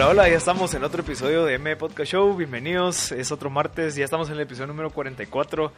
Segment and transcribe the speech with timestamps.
[0.00, 2.34] Hola, hola, ya estamos en otro episodio de M Podcast Show.
[2.34, 5.72] Bienvenidos, es otro martes, ya estamos en el episodio número 44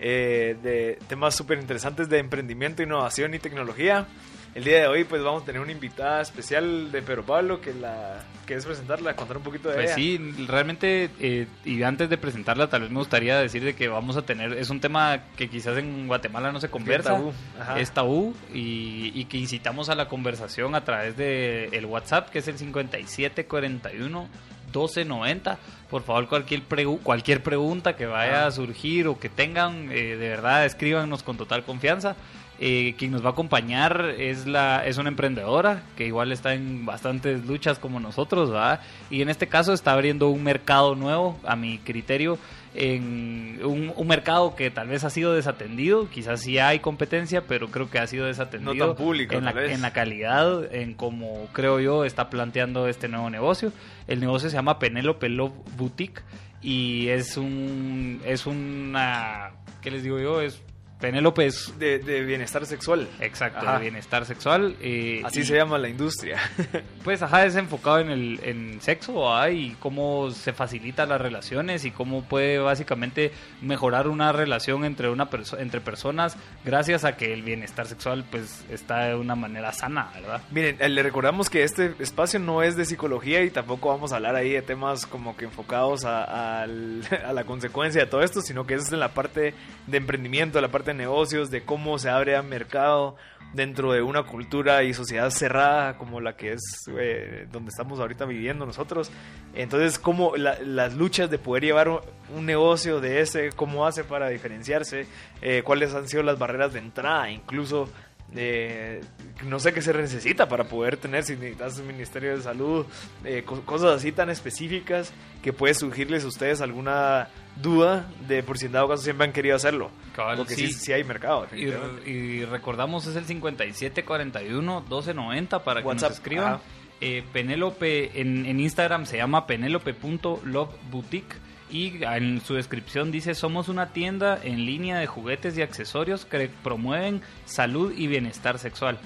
[0.00, 4.08] eh, de temas súper interesantes de emprendimiento, innovación y tecnología.
[4.54, 7.72] El día de hoy pues vamos a tener una invitada especial de Pedro Pablo que
[7.74, 9.94] la quieres presentarla, contar un poquito de pues ella.
[9.94, 14.16] sí, realmente eh, y antes de presentarla tal vez me gustaría decir de que vamos
[14.16, 17.78] a tener es un tema que quizás en Guatemala no se conversa, tabú, ajá.
[17.78, 22.40] es tabú y, y que incitamos a la conversación a través de el WhatsApp que
[22.40, 24.28] es el 5741
[24.68, 25.58] 1290.
[25.88, 30.28] Por favor, cualquier, pregu- cualquier pregunta que vaya a surgir o que tengan, eh, de
[30.28, 32.16] verdad, escríbanos con total confianza.
[32.60, 36.86] Eh, quien nos va a acompañar es la es una emprendedora que igual está en
[36.86, 38.80] bastantes luchas como nosotros, ¿verdad?
[39.10, 42.36] Y en este caso está abriendo un mercado nuevo, a mi criterio,
[42.74, 47.68] en un, un mercado que tal vez ha sido desatendido, quizás sí hay competencia, pero
[47.68, 49.72] creo que ha sido desatendido No tan público, en, la, tal vez.
[49.72, 53.72] en la calidad, en cómo creo yo está planteando este nuevo negocio.
[54.08, 56.22] El negocio se llama Penélope Love Boutique
[56.60, 60.40] y es un es una ¿qué les digo yo?
[60.40, 60.60] Es
[61.00, 63.08] Penélope es De, de bienestar sexual.
[63.20, 63.74] exacto, Ajá.
[63.78, 64.76] de bienestar sexual.
[64.80, 66.38] eh, Así y, se llama la industria.
[67.04, 69.48] Pues ajá, es enfocado en el en sexo ¿verdad?
[69.48, 73.32] y cómo se facilitan las relaciones y cómo puede básicamente
[73.62, 78.62] mejorar una relación entre una perso- entre personas gracias a que el bienestar sexual pues
[78.68, 80.42] está de una manera sana, ¿verdad?
[80.50, 84.16] Miren, eh, le recordamos que este espacio no es de psicología y tampoco vamos a
[84.16, 88.42] hablar ahí de temas como que enfocados a, al- a la consecuencia de todo esto,
[88.42, 89.54] sino que es en la parte
[89.86, 93.16] de emprendimiento, la parte de negocios, de cómo se abre a mercado
[93.54, 96.60] dentro de una cultura y sociedad cerrada como la que es
[96.98, 99.10] eh, donde estamos ahorita viviendo nosotros.
[99.54, 102.00] Entonces, cómo la- las luchas de poder llevar un,
[102.36, 105.06] un negocio de ese, cómo hace para diferenciarse,
[105.40, 107.88] eh, cuáles han sido las barreras de entrada, incluso
[108.36, 109.00] eh,
[109.46, 112.84] no sé qué se necesita para poder tener, si necesitas un ministerio de salud,
[113.24, 115.12] eh, co- cosas así tan específicas
[115.42, 119.32] que puede surgirles a ustedes alguna duda de por si en dado caso siempre han
[119.32, 119.90] querido hacerlo.
[120.14, 120.74] Cabal, Porque sí, sí.
[120.74, 121.46] sí hay mercado.
[121.54, 126.60] Y, recordamos es el 5741-1290 para que WhatsApp, nos escriban.
[127.00, 131.36] Eh, Penélope en, en Instagram se llama penélope.loveboutique
[131.70, 136.50] y en su descripción dice somos una tienda en línea de juguetes y accesorios que
[136.62, 138.98] promueven salud y bienestar sexual.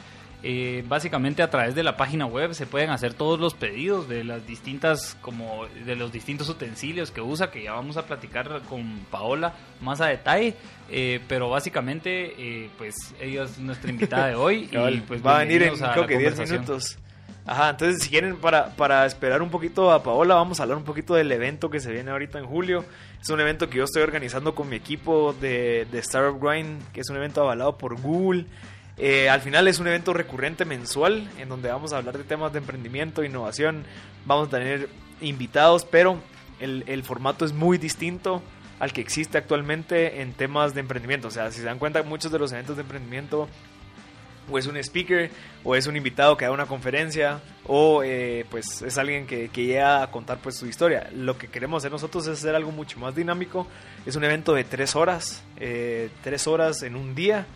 [0.44, 4.24] Eh, básicamente a través de la página web se pueden hacer todos los pedidos de
[4.24, 9.06] las distintas como de los distintos utensilios que usa que ya vamos a platicar con
[9.08, 10.56] Paola más a detalle
[10.90, 15.38] eh, pero básicamente eh, pues ella es nuestra invitada de hoy y pues va a
[15.44, 16.60] venir en creo que 10 conversación.
[16.62, 16.98] minutos.
[17.44, 20.84] Ajá, entonces si quieren para, para esperar un poquito a Paola, vamos a hablar un
[20.84, 22.84] poquito del evento que se viene ahorita en julio.
[23.20, 27.00] Es un evento que yo estoy organizando con mi equipo de, de Startup Grind, que
[27.00, 28.46] es un evento avalado por Google.
[28.96, 32.52] Eh, al final es un evento recurrente mensual en donde vamos a hablar de temas
[32.52, 33.84] de emprendimiento, innovación.
[34.24, 34.88] Vamos a tener
[35.20, 36.20] invitados, pero
[36.60, 38.40] el, el formato es muy distinto
[38.78, 41.26] al que existe actualmente en temas de emprendimiento.
[41.28, 43.48] O sea, si se dan cuenta, muchos de los eventos de emprendimiento
[44.50, 45.30] o es un speaker,
[45.64, 49.64] o es un invitado que da una conferencia, o eh, pues es alguien que, que
[49.64, 51.08] llega a contar pues su historia.
[51.14, 53.66] Lo que queremos hacer nosotros es hacer algo mucho más dinámico.
[54.04, 57.46] Es un evento de tres horas, eh, tres horas en un día.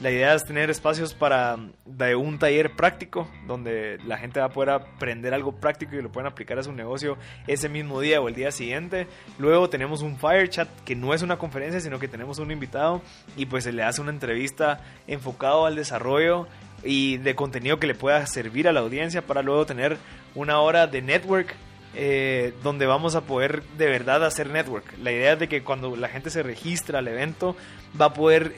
[0.00, 4.50] La idea es tener espacios para de un taller práctico donde la gente va a
[4.50, 8.28] poder aprender algo práctico y lo pueden aplicar a su negocio ese mismo día o
[8.28, 9.08] el día siguiente.
[9.40, 13.02] Luego tenemos un fire chat que no es una conferencia, sino que tenemos un invitado
[13.36, 16.46] y pues se le hace una entrevista enfocado al desarrollo
[16.84, 19.96] y de contenido que le pueda servir a la audiencia para luego tener
[20.36, 21.56] una hora de network
[21.96, 24.96] eh, donde vamos a poder de verdad hacer network.
[25.02, 27.56] La idea es de que cuando la gente se registra al evento
[28.00, 28.54] va a poder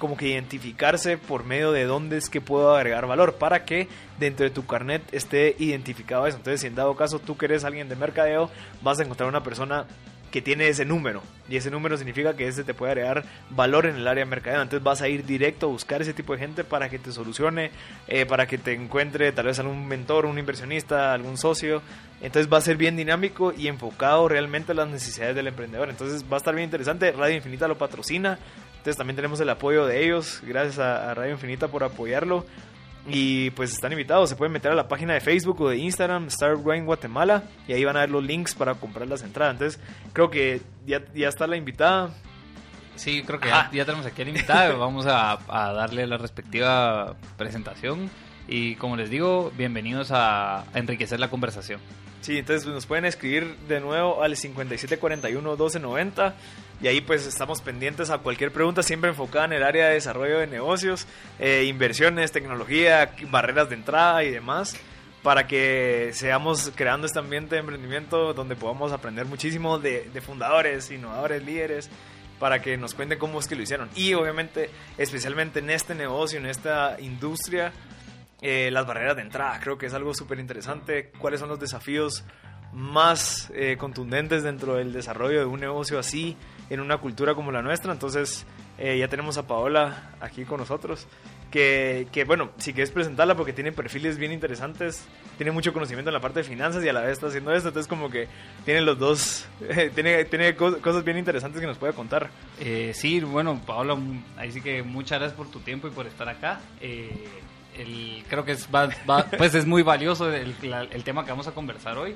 [0.00, 3.86] como que identificarse por medio de dónde es que puedo agregar valor para que
[4.18, 6.38] dentro de tu carnet esté identificado eso.
[6.38, 8.50] Entonces, si en dado caso tú que eres alguien de mercadeo,
[8.82, 9.86] vas a encontrar una persona
[10.30, 11.22] que tiene ese número.
[11.48, 14.62] Y ese número significa que ese te puede agregar valor en el área de mercadeo.
[14.62, 17.70] Entonces vas a ir directo a buscar ese tipo de gente para que te solucione
[18.06, 21.82] eh, para que te encuentre tal vez algún mentor un inversionista algún socio.
[22.20, 25.90] Entonces va a ser bien dinámico y enfocado realmente a las necesidades del emprendedor.
[25.90, 27.10] Entonces va a estar bien interesante.
[27.12, 28.38] Radio Infinita lo patrocina.
[28.80, 32.46] Entonces también tenemos el apoyo de ellos, gracias a, Radio Infinita por apoyarlo.
[33.08, 36.28] Y pues están invitados, se pueden meter a la página de Facebook o de Instagram,
[36.64, 39.54] Grind Guatemala, y ahí van a ver los links para comprar las entradas.
[39.54, 39.80] Entonces
[40.12, 42.10] creo que ya, ya está la invitada.
[42.96, 47.16] Sí, creo que ya, tenemos aquí a la invitada, vamos a, a darle la respectiva
[47.36, 48.10] presentación.
[48.46, 51.80] Y como les digo, bienvenidos a enriquecer la conversación.
[52.20, 56.34] Sí, entonces nos pueden escribir de nuevo al 5741-1290
[56.82, 60.38] y ahí pues estamos pendientes a cualquier pregunta siempre enfocada en el área de desarrollo
[60.38, 61.06] de negocios,
[61.38, 64.76] eh, inversiones, tecnología, barreras de entrada y demás
[65.22, 71.44] para que seamos creando este ambiente de emprendimiento donde podamos aprender muchísimo de, fundadores, innovadores,
[71.44, 71.90] líderes
[72.38, 73.90] para que nos cuenten cómo es que lo hicieron.
[73.94, 77.70] Y obviamente, especialmente en este negocio, en esta industria,
[78.40, 79.60] eh, las barreras de entrada.
[79.60, 81.12] Creo que es algo súper interesante.
[81.18, 82.24] ¿Cuáles son los desafíos
[82.72, 86.36] más eh, contundentes dentro del desarrollo de un negocio así
[86.70, 87.92] en una cultura como la nuestra?
[87.92, 88.46] Entonces,
[88.78, 91.06] eh, ya tenemos a Paola aquí con nosotros.
[91.50, 95.04] Que, que, bueno, si quieres presentarla porque tiene perfiles bien interesantes,
[95.36, 97.68] tiene mucho conocimiento en la parte de finanzas y a la vez está haciendo esto,
[97.68, 98.28] entonces como que
[98.64, 99.48] tiene los dos,
[99.94, 102.30] tiene, tiene cosas bien interesantes que nos puede contar.
[102.92, 103.98] sí, bueno, Paola,
[104.36, 106.60] ahí sí que muchas gracias por tu tiempo y por estar acá
[108.28, 108.68] creo que es,
[109.38, 110.54] pues es muy valioso el,
[111.04, 112.14] tema que vamos a conversar hoy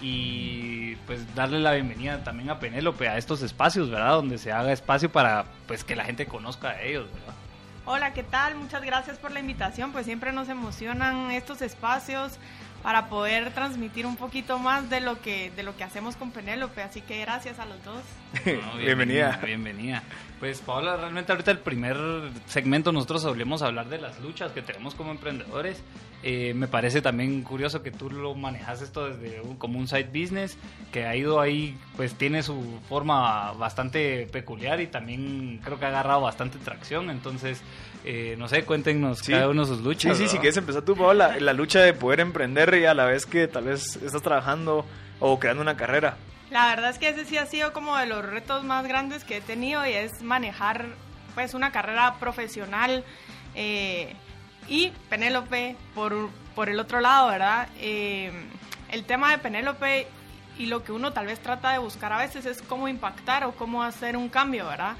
[0.00, 4.12] y pues darle la bienvenida también a Penélope a estos espacios, ¿verdad?
[4.14, 7.34] Donde se haga espacio para pues que la gente conozca a ellos, ¿verdad?
[7.84, 8.56] Hola, ¿qué tal?
[8.56, 12.38] Muchas gracias por la invitación, pues siempre nos emocionan estos espacios
[12.82, 16.82] para poder transmitir un poquito más de lo que de lo que hacemos con Penélope,
[16.82, 18.02] así que gracias a los dos.
[18.78, 19.40] bienvenida.
[19.44, 20.02] Bienvenida.
[20.40, 21.96] Pues Paola, realmente ahorita el primer
[22.46, 25.82] segmento nosotros solemos hablar de las luchas que tenemos como emprendedores.
[26.22, 30.58] Eh, me parece también curioso que tú lo manejas esto desde como un side business,
[30.92, 35.88] que ha ido ahí, pues tiene su forma bastante peculiar y también creo que ha
[35.88, 37.08] agarrado bastante tracción.
[37.08, 37.62] Entonces,
[38.04, 40.18] eh, no sé, cuéntenos cada uno sus luchas.
[40.18, 43.06] Sí, sí, sí, quieres empezar tú, Paola, la lucha de poder emprender y a la
[43.06, 44.84] vez que tal vez estás trabajando
[45.18, 46.18] o creando una carrera.
[46.56, 49.36] La verdad es que ese sí ha sido como de los retos más grandes que
[49.36, 50.86] he tenido y es manejar
[51.34, 53.04] pues una carrera profesional
[53.54, 54.14] eh,
[54.66, 57.68] y Penélope por, por, el otro lado, ¿verdad?
[57.78, 58.32] Eh,
[58.90, 60.06] el tema de Penélope
[60.56, 63.52] y lo que uno tal vez trata de buscar a veces es cómo impactar o
[63.52, 64.96] cómo hacer un cambio, ¿verdad?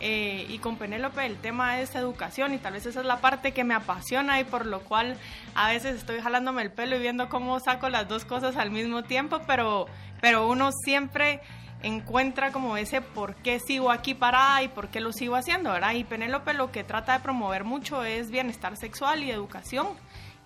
[0.00, 3.52] Eh, y con Penélope el tema es educación y tal vez esa es la parte
[3.52, 5.16] que me apasiona y por lo cual
[5.56, 9.02] a veces estoy jalándome el pelo y viendo cómo saco las dos cosas al mismo
[9.02, 9.86] tiempo, pero
[10.20, 11.40] pero uno siempre
[11.82, 15.92] encuentra como ese por qué sigo aquí parada y por qué lo sigo haciendo, ¿verdad?
[15.92, 19.86] Y Penélope lo que trata de promover mucho es bienestar sexual y educación.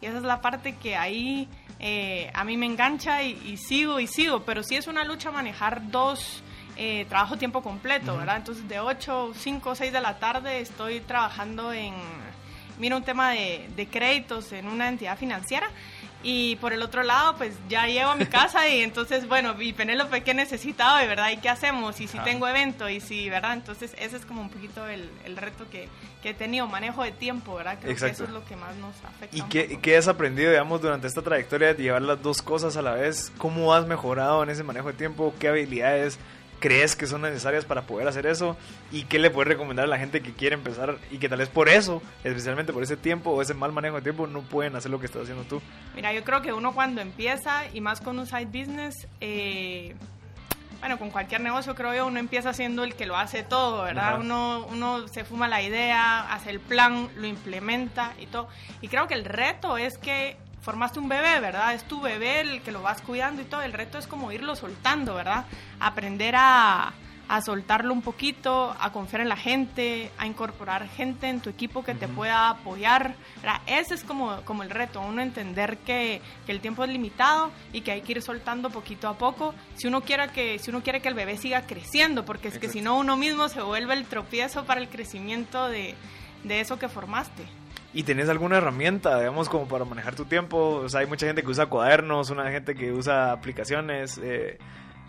[0.00, 1.48] Y esa es la parte que ahí
[1.78, 5.90] eh, a mí me engancha y, sigo y sigo, pero sí es una lucha manejar
[5.90, 6.42] dos
[6.76, 8.38] eh, trabajo tiempo completo, ¿verdad?
[8.38, 11.94] Entonces de 8, 5, 6 de la tarde estoy trabajando en,
[12.78, 15.70] mira, un tema de, de créditos en una entidad financiera
[16.22, 19.72] y por el otro lado, pues ya llego a mi casa y entonces, bueno, y
[19.72, 21.30] Penélope, ¿qué necesitaba de verdad?
[21.30, 22.00] ¿Y qué hacemos?
[22.00, 23.54] Y si tengo evento, y si, ¿verdad?
[23.54, 25.88] Entonces, ese es como un poquito el, el reto que,
[26.22, 27.78] que, he tenido, manejo de tiempo, ¿verdad?
[27.80, 29.36] Creo que eso es lo que más nos afecta.
[29.36, 32.82] ¿Y qué, qué, has aprendido, digamos, durante esta trayectoria de llevar las dos cosas a
[32.82, 33.32] la vez?
[33.38, 35.34] ¿Cómo has mejorado en ese manejo de tiempo?
[35.38, 36.18] ¿Qué habilidades
[36.62, 38.56] crees que son necesarias para poder hacer eso
[38.92, 41.48] y qué le puedes recomendar a la gente que quiere empezar y que tal vez
[41.48, 44.92] por eso, especialmente por ese tiempo o ese mal manejo de tiempo, no pueden hacer
[44.92, 45.60] lo que estás haciendo tú.
[45.96, 49.96] Mira, yo creo que uno cuando empieza y más con un side business, eh,
[50.78, 54.20] bueno, con cualquier negocio creo yo, uno empieza siendo el que lo hace todo, ¿verdad?
[54.20, 58.48] Uno, uno se fuma la idea, hace el plan, lo implementa y todo.
[58.80, 61.74] Y creo que el reto es que formaste un bebé, ¿verdad?
[61.74, 63.62] Es tu bebé el que lo vas cuidando y todo.
[63.62, 65.44] El reto es como irlo soltando, ¿verdad?
[65.80, 66.94] Aprender a,
[67.44, 71.94] soltarlo un poquito, a confiar en la gente, a incorporar gente en tu equipo que
[71.94, 73.14] te pueda apoyar.
[73.66, 77.92] Ese es como, como el reto, uno entender que, el tiempo es limitado y que
[77.92, 81.08] hay que ir soltando poquito a poco si uno quiere que, si uno quiere que
[81.08, 84.66] el bebé siga creciendo, porque es que si no uno mismo se vuelve el tropiezo
[84.66, 85.94] para el crecimiento de,
[86.44, 87.61] de eso que formaste
[87.94, 90.80] y tenés alguna herramienta, digamos, como para manejar tu tiempo.
[90.84, 94.58] O sea, hay mucha gente que usa cuadernos, una gente que usa aplicaciones, eh,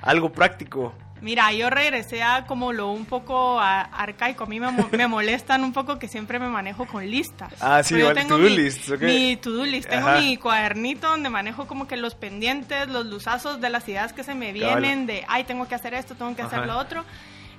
[0.02, 0.94] algo práctico.
[1.22, 4.44] Mira, yo regresé a como lo un poco arcaico.
[4.44, 7.54] A mí me, molestan un poco que siempre me manejo con listas.
[7.62, 8.90] Ah, sí, igual to-do list.
[9.00, 9.88] Mi to-do list.
[9.88, 14.26] Tengo mi cuadernito donde manejo como que los pendientes, los luzazos de las ideas que
[14.26, 17.06] se me vienen de, ay, tengo que hacer esto, tengo que hacer lo otro.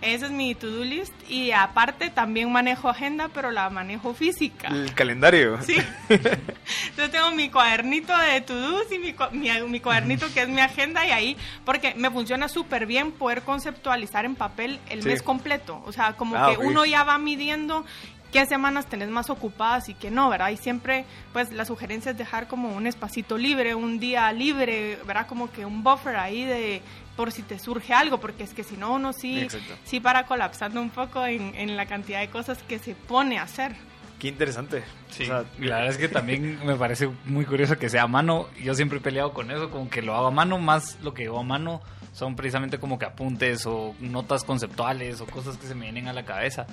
[0.05, 4.69] Ese es mi to-do list y aparte también manejo agenda, pero la manejo física.
[4.69, 5.63] El calendario.
[5.63, 5.77] Sí.
[6.99, 11.07] Yo tengo mi cuadernito de to-dos y mi, mi, mi, cuadernito que es mi agenda
[11.07, 15.83] y ahí, porque me funciona súper bien poder conceptualizar en papel el mes completo.
[15.87, 17.87] O sea, como ah, que uno ya va midiendo
[18.35, 20.51] qué semanas tenés más ocupadas y qué no, ¿verdad?
[20.51, 25.29] Y siempre, pues, la sugerencia es dejar como un espacito libre, un día libre, ¿verdad?
[25.29, 26.83] Como que un buffer ahí de
[27.15, 29.47] por si te surge algo, porque es que si no, uno sí,
[29.85, 33.45] sí para colapsando un poco en, en la cantidad de cosas que se pone a
[33.45, 33.77] hacer.
[34.19, 34.83] Qué interesante.
[35.11, 38.49] Sí, la verdad es que también me parece muy curioso que sea a mano.
[38.61, 41.27] Yo siempre he peleado con eso, como que lo hago a mano, más lo que
[41.27, 41.83] hago a mano
[42.15, 46.13] son precisamente como que apuntes o notas conceptuales o cosas que se me vienen a
[46.13, 46.65] la cabeza,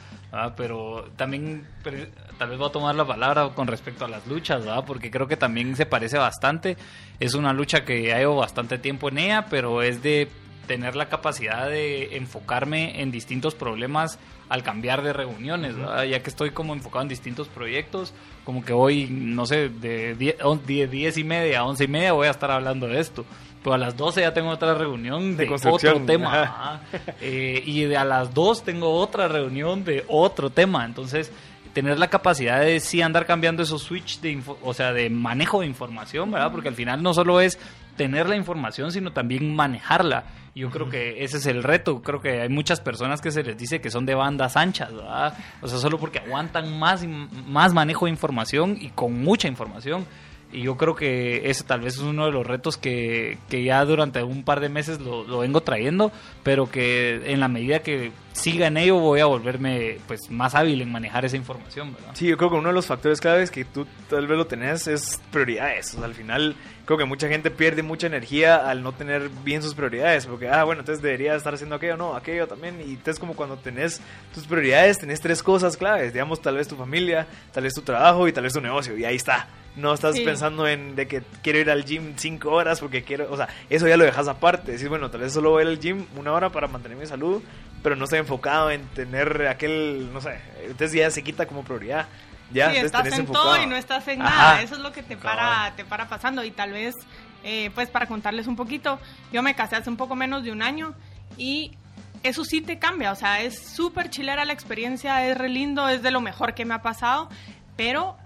[0.55, 1.67] pero también
[2.37, 4.85] tal vez voy a tomar la palabra con respecto a las luchas, ¿verdad?
[4.85, 6.77] porque creo que también se parece bastante,
[7.19, 10.29] es una lucha que llevo bastante tiempo en ella, pero es de
[10.67, 15.75] tener la capacidad de enfocarme en distintos problemas al cambiar de reuniones,
[16.07, 21.17] ya que estoy como enfocado en distintos proyectos, como que hoy, no sé, de 10
[21.17, 23.25] y media a 11 y media voy a estar hablando de esto.
[23.63, 26.81] Pero a las 12 ya tengo otra reunión de, otro tema.
[27.21, 30.83] Eh, y de a las 2 tengo otra reunión de otro tema.
[30.85, 31.31] Entonces,
[31.73, 35.67] tener la capacidad de sí andar cambiando esos switch de, o sea, de manejo de
[35.67, 36.51] información, ¿verdad?
[36.51, 37.59] Porque al final no solo es
[37.95, 40.25] tener la información, sino también manejarla.
[40.53, 42.01] Yo creo que ese es el reto.
[42.01, 45.37] Creo que hay muchas personas que se les dice que son de bandas anchas, ¿verdad?
[45.61, 47.05] O sea, solo porque aguantan más,
[47.47, 50.05] más manejo de información y con mucha información.
[50.51, 53.83] Y yo creo que ese tal vez es uno de los retos que, que ya
[53.85, 56.11] durante un par de meses lo, lo, vengo trayendo,
[56.43, 60.81] pero que en la medida que siga en ello voy a volverme pues más hábil
[60.81, 62.11] en manejar esa información, ¿verdad?
[62.13, 64.87] Sí, yo creo que uno de los factores claves que tú tal vez lo tenés
[64.87, 65.93] es prioridades.
[65.93, 66.55] O sea, al final
[66.85, 70.63] creo que mucha gente pierde mucha energía al no tener bien sus prioridades, porque, ah,
[70.63, 74.01] bueno, entonces debería estar haciendo aquello, no, aquello también, y entonces como cuando tenés
[74.33, 78.27] tus prioridades, tenés tres cosas claves, digamos, tal vez tu familia, tal vez tu trabajo
[78.27, 79.47] y tal vez tu negocio, y ahí está.
[79.75, 83.37] No estás pensando en de que quiero ir al gym cinco horas porque quiero, o
[83.37, 84.73] sea, eso ya lo dejas aparte.
[84.73, 87.41] Decís, bueno, tal vez solo voy al gym una hora para mantener mi salud,
[87.81, 92.07] pero no estoy enfocado en tener aquel, no sé, entonces ya se quita como prioridad.
[92.53, 94.61] Ya, sí, estás en todo y no estás en nada.
[94.61, 96.43] Eso es lo que te para, te para pasando.
[96.43, 96.95] Y tal vez,
[97.43, 98.99] eh, pues para contarles un poquito,
[99.31, 100.93] yo me casé hace un poco menos de un año
[101.37, 101.71] y
[102.23, 103.11] eso sí te cambia.
[103.11, 106.65] O sea, es súper chilera la experiencia, es re lindo, es de lo mejor que
[106.65, 107.29] me ha pasado.
[107.77, 108.17] Pero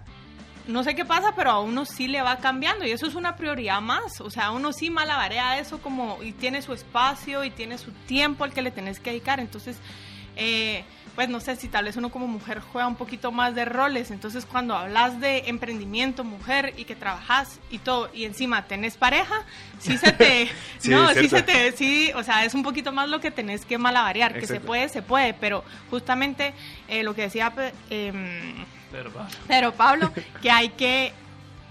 [0.67, 3.35] no sé qué pasa, pero a uno sí le va cambiando y eso es una
[3.35, 4.19] prioridad más.
[4.21, 8.43] O sea, uno sí malabarea eso como y tiene su espacio y tiene su tiempo
[8.43, 9.39] al que le tenés que dedicar.
[9.39, 9.77] Entonces,
[10.35, 10.83] eh,
[11.15, 14.11] pues no sé si tal vez uno como mujer juega un poquito más de roles.
[14.11, 19.45] Entonces, cuando hablas de emprendimiento, mujer y que trabajas y todo y encima tenés pareja,
[19.79, 20.49] sí se te,
[20.85, 23.77] no, sí se te, sí, o sea, es un poquito más lo que tenés que
[23.77, 24.39] malabarear.
[24.39, 26.53] Que se puede, se puede, pero justamente
[26.87, 27.53] eh, lo que decía.
[27.89, 28.11] Eh,
[29.47, 30.11] pero Pablo,
[30.41, 31.13] que hay que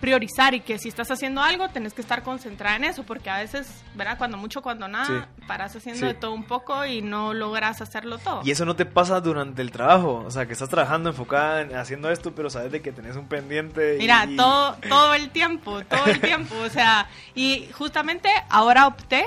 [0.04, 3.38] priorizar y que si estás haciendo algo tenés que estar concentrada en eso porque a
[3.38, 4.18] veces, ¿verdad?
[4.18, 8.42] Cuando mucho, cuando nada, paras haciendo de todo un poco y no logras hacerlo todo.
[8.44, 11.74] Y eso no te pasa durante el trabajo, o sea, que estás trabajando enfocada en
[11.74, 13.96] haciendo esto, pero sabes de que tenés un pendiente.
[13.98, 19.24] Mira, todo todo el tiempo, todo el tiempo, o sea, y justamente ahora opté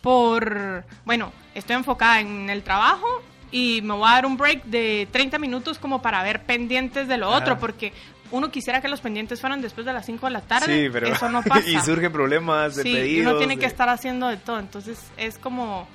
[0.00, 3.06] por, bueno, estoy enfocada en el trabajo
[3.50, 7.16] y me voy a dar un break de 30 minutos como para ver pendientes de
[7.16, 7.92] lo otro, porque
[8.30, 10.84] uno quisiera que los pendientes fueran después de las 5 de la tarde.
[10.84, 11.68] Sí, pero eso no pasa.
[11.68, 14.58] y surgen problemas de sí, uno tiene que estar haciendo de todo.
[14.58, 15.86] Entonces es como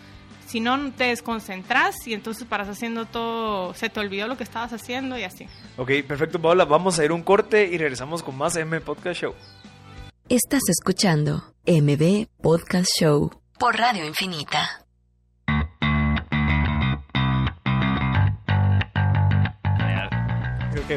[0.48, 4.74] si no te desconcentras y entonces paras haciendo todo, se te olvidó lo que estabas
[4.74, 5.48] haciendo y así.
[5.77, 6.65] Ok, perfecto, Paola.
[6.65, 9.34] Vamos a ir un corte y regresamos con más M Podcast Show.
[10.29, 14.81] Estás escuchando MB Podcast Show por Radio Infinita.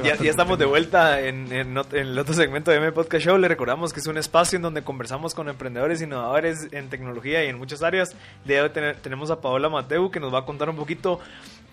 [0.03, 3.39] Ya, estamos de vuelta en, el otro segmento de M Podcast Show.
[3.39, 7.49] Le recordamos que es un espacio en donde conversamos con emprendedores, innovadores en tecnología y
[7.49, 8.17] en muchas áreas.
[8.45, 8.71] De hoy
[9.03, 11.21] tenemos a Paola Mateu que nos va a contar un poquito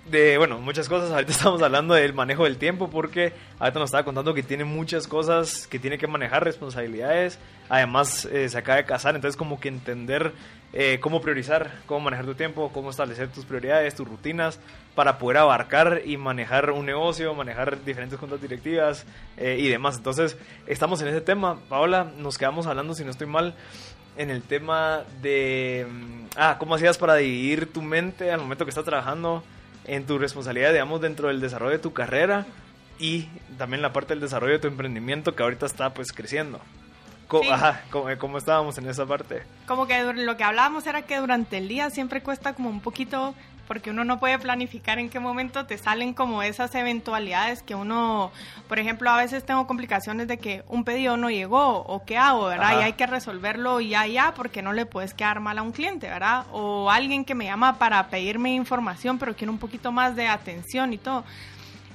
[0.10, 1.12] de, bueno, muchas cosas.
[1.14, 5.08] Ahorita estamos hablando del manejo del tiempo porque ahorita nos estaba contando que tiene muchas
[5.08, 7.40] cosas que tiene que manejar, responsabilidades.
[7.70, 10.34] Además, eh, se acaba de casar, entonces como que entender
[10.74, 14.60] eh, cómo priorizar, cómo manejar tu tiempo, cómo establecer tus prioridades, tus rutinas
[14.96, 19.06] para poder abarcar y manejar un negocio, manejar diferentes juntas directivas
[19.38, 19.98] eh, y demás.
[19.98, 20.38] Entonces,
[20.68, 21.60] estamos en ese tema.
[21.68, 23.54] Paola, nos quedamos hablando, si no estoy mal,
[24.18, 28.70] en el tema de, mm, ah, cómo hacías para dividir tu mente al momento que
[28.70, 29.44] estás trabajando
[29.86, 32.46] en tu responsabilidad, digamos, dentro del desarrollo de tu carrera
[33.00, 36.62] y también la parte del desarrollo de tu emprendimiento que ahorita está pues creciendo.
[37.32, 39.44] ¿Cómo, Ajá, eh, ¿cómo, estábamos en esa parte?
[39.66, 43.34] Como que lo que hablábamos era que durante el día siempre cuesta como un poquito
[43.70, 48.34] porque uno no puede planificar en qué momento te salen como esas eventualidades que uno,
[48.68, 52.48] por ejemplo, a veces tengo complicaciones de que un pedido no llegó o qué hago,
[52.48, 52.82] ¿verdad?
[52.82, 56.10] Y hay que resolverlo ya, ya, porque no le puedes quedar mal a un cliente,
[56.10, 56.48] ¿verdad?
[56.52, 60.92] O alguien que me llama para pedirme información, pero quiere un poquito más de atención
[60.92, 61.24] y todo.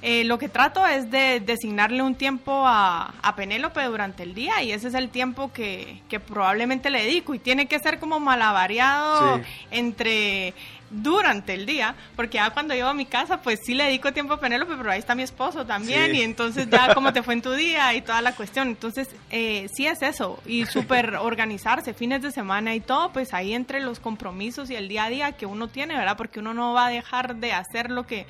[0.01, 4.61] Eh, lo que trato es de designarle un tiempo a, a Penélope durante el día
[4.61, 8.19] y ese es el tiempo que, que probablemente le dedico y tiene que ser como
[8.19, 9.43] malavariado Sí.
[9.71, 10.53] entre
[10.89, 14.33] durante el día, porque ya cuando llego a mi casa, pues sí le dedico tiempo
[14.35, 16.19] a Penélope, pero ahí está mi esposo también, Sí.
[16.19, 18.69] y entonces ya cómo te fue en tu día y toda la cuestión.
[18.69, 23.53] Entonces, eh, sí es eso, y súper organizarse, fines de semana y todo, pues ahí
[23.53, 26.15] entre los compromisos y el día a día que uno tiene, ¿verdad?
[26.15, 28.25] Porque uno no va a dejar de hacer lo que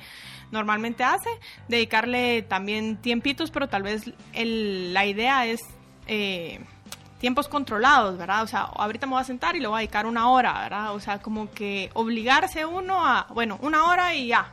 [0.50, 1.28] normalmente hace,
[1.68, 4.02] dedicarle también tiempitos, pero tal vez
[4.32, 5.60] el- la idea es...
[6.06, 6.60] eh,
[7.20, 8.44] tiempos controlados, ¿verdad?
[8.44, 10.94] O sea, ahorita me voy a sentar y le voy a dedicar una hora, ¿verdad?
[10.94, 14.52] O sea, como que obligarse uno a, bueno, una hora y ya,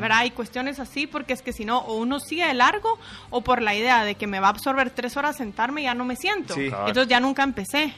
[0.00, 0.18] ¿verdad?
[0.18, 2.98] Hay cuestiones así porque es que si no, o uno sigue de largo
[3.30, 6.04] o por la idea de que me va a absorber tres horas sentarme ya no
[6.04, 6.54] me siento.
[6.54, 6.64] Sí.
[6.66, 7.94] Entonces ya nunca empecé.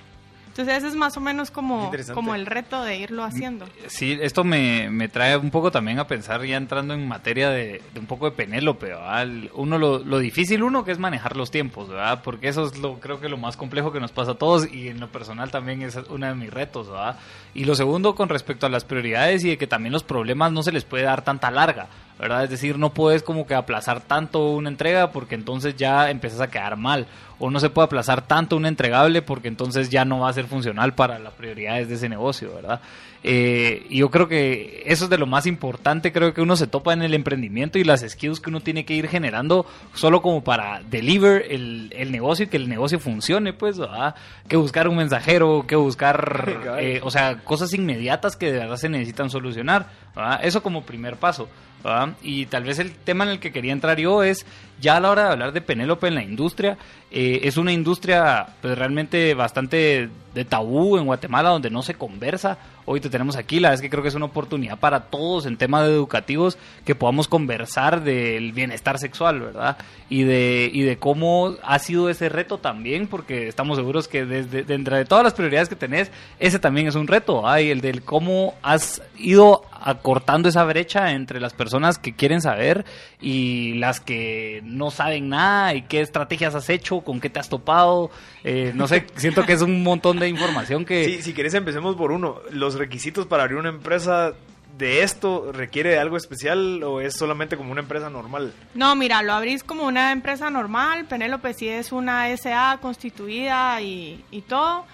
[0.53, 3.65] Entonces ese es más o menos como, como el reto de irlo haciendo.
[3.87, 7.81] Sí, esto me, me trae un poco también a pensar, ya entrando en materia de,
[7.95, 9.27] de un poco de Penélope, ¿verdad?
[9.55, 12.21] Uno, lo, lo difícil, uno, que es manejar los tiempos, ¿verdad?
[12.23, 14.89] Porque eso es lo, creo que lo más complejo que nos pasa a todos y
[14.89, 17.17] en lo personal también es uno de mis retos, ¿verdad?
[17.55, 20.63] Y lo segundo, con respecto a las prioridades y de que también los problemas no
[20.63, 21.89] se les puede dar tanta larga,
[22.19, 22.45] ¿verdad?
[22.45, 26.51] Es decir, no puedes como que aplazar tanto una entrega porque entonces ya empiezas a
[26.51, 27.07] quedar mal.
[27.39, 30.47] O no se puede aplazar tanto un entregable porque entonces ya no va a ser
[30.47, 32.81] funcional para las prioridades de ese negocio, ¿verdad?
[33.25, 36.67] Eh, y yo creo que eso es de lo más importante, creo que uno se
[36.67, 39.65] topa en el emprendimiento y las skills que uno tiene que ir generando
[39.95, 44.17] solo como para deliver el, el negocio y que el negocio funcione, pues, ¿verdad?
[44.49, 48.89] Que buscar un mensajero, que buscar, eh, o sea, cosas inmediatas que de verdad se
[48.89, 50.41] necesitan solucionar, ¿verdad?
[50.43, 51.49] Eso como primer paso.
[51.83, 52.15] ¿Verdad?
[52.23, 54.47] Y tal vez el tema en el que quería entrar yo es,
[54.81, 56.77] ya a la hora de hablar de Penélope en la industria,
[57.11, 62.59] eh, es una industria pues, realmente bastante de tabú en Guatemala, donde no se conversa.
[62.85, 65.47] Hoy te tenemos aquí, la verdad es que creo que es una oportunidad para todos
[65.47, 69.77] en temas educativos que podamos conversar del bienestar sexual, ¿verdad?
[70.09, 74.65] Y de, y de cómo ha sido ese reto también, porque estamos seguros que desde
[74.65, 77.61] dentro de todas las prioridades que tenés, ese también es un reto, ¿ah?
[77.61, 82.85] Y el del cómo has ido acortando esa brecha entre las personas que quieren saber
[83.21, 87.49] y las que no saben nada y qué estrategias has hecho, con qué te has
[87.49, 88.11] topado,
[88.45, 91.05] eh, no sé, siento que es un montón de información que...
[91.05, 92.41] Sí, si querés empecemos por uno.
[92.51, 94.33] ¿Los requisitos para abrir una empresa
[94.79, 98.53] de esto requiere de algo especial o es solamente como una empresa normal?
[98.75, 104.25] No, mira, lo abrís como una empresa normal, Penélope sí es una SA constituida y,
[104.31, 104.85] y todo.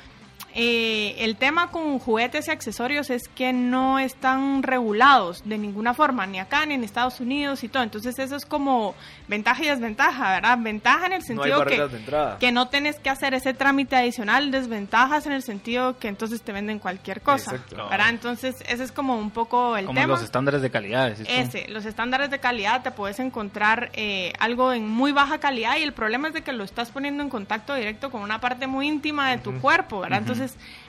[0.55, 6.27] Eh, el tema con juguetes y accesorios es que no están regulados de ninguna forma,
[6.27, 7.83] ni acá ni en Estados Unidos y todo.
[7.83, 8.95] Entonces eso es como
[9.29, 10.59] ventaja y desventaja, ¿verdad?
[10.61, 12.39] Ventaja en el No sentido que, de entrada.
[12.39, 16.53] que no tenés que hacer ese trámite adicional, desventajas en el sentido que entonces te
[16.53, 17.89] venden cualquier cosa, Exacto.
[17.89, 18.09] ¿verdad?
[18.09, 20.15] Entonces ese es como un poco el como tema.
[20.15, 21.15] los estándares de calidad.
[21.15, 21.23] tú.
[21.29, 25.83] Ese, los estándares de calidad, te puedes encontrar eh, algo en muy baja calidad y
[25.83, 28.87] el problema es de que lo estás poniendo en contacto directo con una parte muy
[28.89, 30.19] íntima de tu cuerpo, ¿verdad?
[30.21, 30.38] Entonces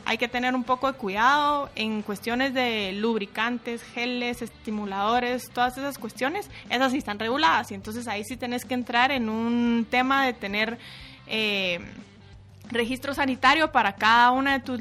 [0.05, 5.97] hay que tener un poco de cuidado en cuestiones de lubricantes, geles, estimuladores, todas esas
[5.97, 10.25] cuestiones, esas sí están reguladas y entonces ahí sí tenés que entrar en un tema
[10.25, 10.77] de tener...
[11.27, 11.79] eh,
[12.71, 14.79] registro sanitario para cada una de tus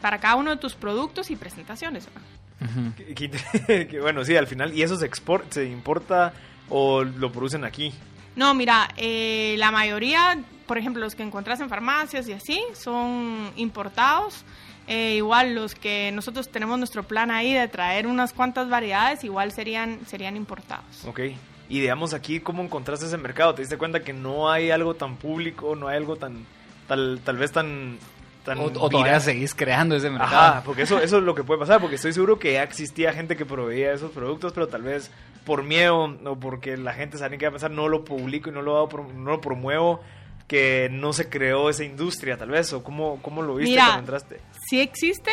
[0.00, 2.22] para cada uno de tus productos y presentaciones ¿verdad?
[2.60, 2.94] Ujú.
[3.14, 4.74] Que- que- que bueno, sí, al final.
[4.76, 6.32] ¿Y eso se, export, se importa
[6.68, 7.92] o lo producen aquí?
[8.34, 10.36] No, mira, eh, la mayoría,
[10.68, 14.44] por ejemplo, los que encontrás en farmacias y así, son importados.
[14.86, 19.50] Eh, igual los que nosotros tenemos nuestro plan ahí de traer unas cuantas variedades, igual
[19.50, 21.04] serían, serían importados.
[21.04, 21.20] Ok.
[21.68, 23.54] Y digamos aquí, ¿cómo encontraste ese mercado?
[23.54, 26.46] ¿Te diste cuenta que no hay algo tan público, no hay algo tan,
[26.86, 27.98] tal, tal vez tan...
[28.46, 30.36] tan O, o todavía seguís creando ese mercado.
[30.36, 33.12] Ajá, porque eso, eso es lo que puede pasar, porque estoy seguro que ya existía
[33.12, 35.10] gente que proveía esos productos, pero tal vez
[35.44, 38.52] por miedo o porque la gente sabe que va a pensar, no lo publico y
[38.52, 40.00] no lo, hago no lo promuevo,
[40.48, 44.00] que no se creó esa industria, tal vez, o cómo, cómo lo viste Mira, cuando
[44.00, 44.40] entraste.
[44.68, 45.30] Sí existe,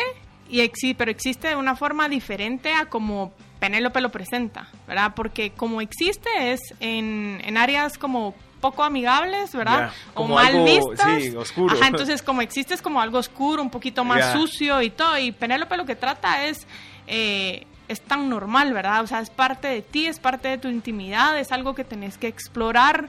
[0.48, 5.14] y exi pero existe de una forma diferente a como Penélope lo presenta, ¿verdad?
[5.16, 9.90] Porque como existe es en, en áreas como poco amigables, ¿verdad?
[10.14, 11.22] O mal algo, vistas.
[11.22, 11.74] sí, oscuro.
[11.74, 15.18] Ajá, entonces como existe es como algo oscuro, un poquito más sucio y todo.
[15.18, 16.66] Y Penélope lo que trata es...
[17.06, 19.02] eh, es tan normal, ¿verdad?
[19.02, 22.18] O sea, es parte de ti, es parte de tu intimidad, es algo que tenés
[22.18, 23.08] que explorar.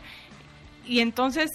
[0.86, 1.50] Y entonces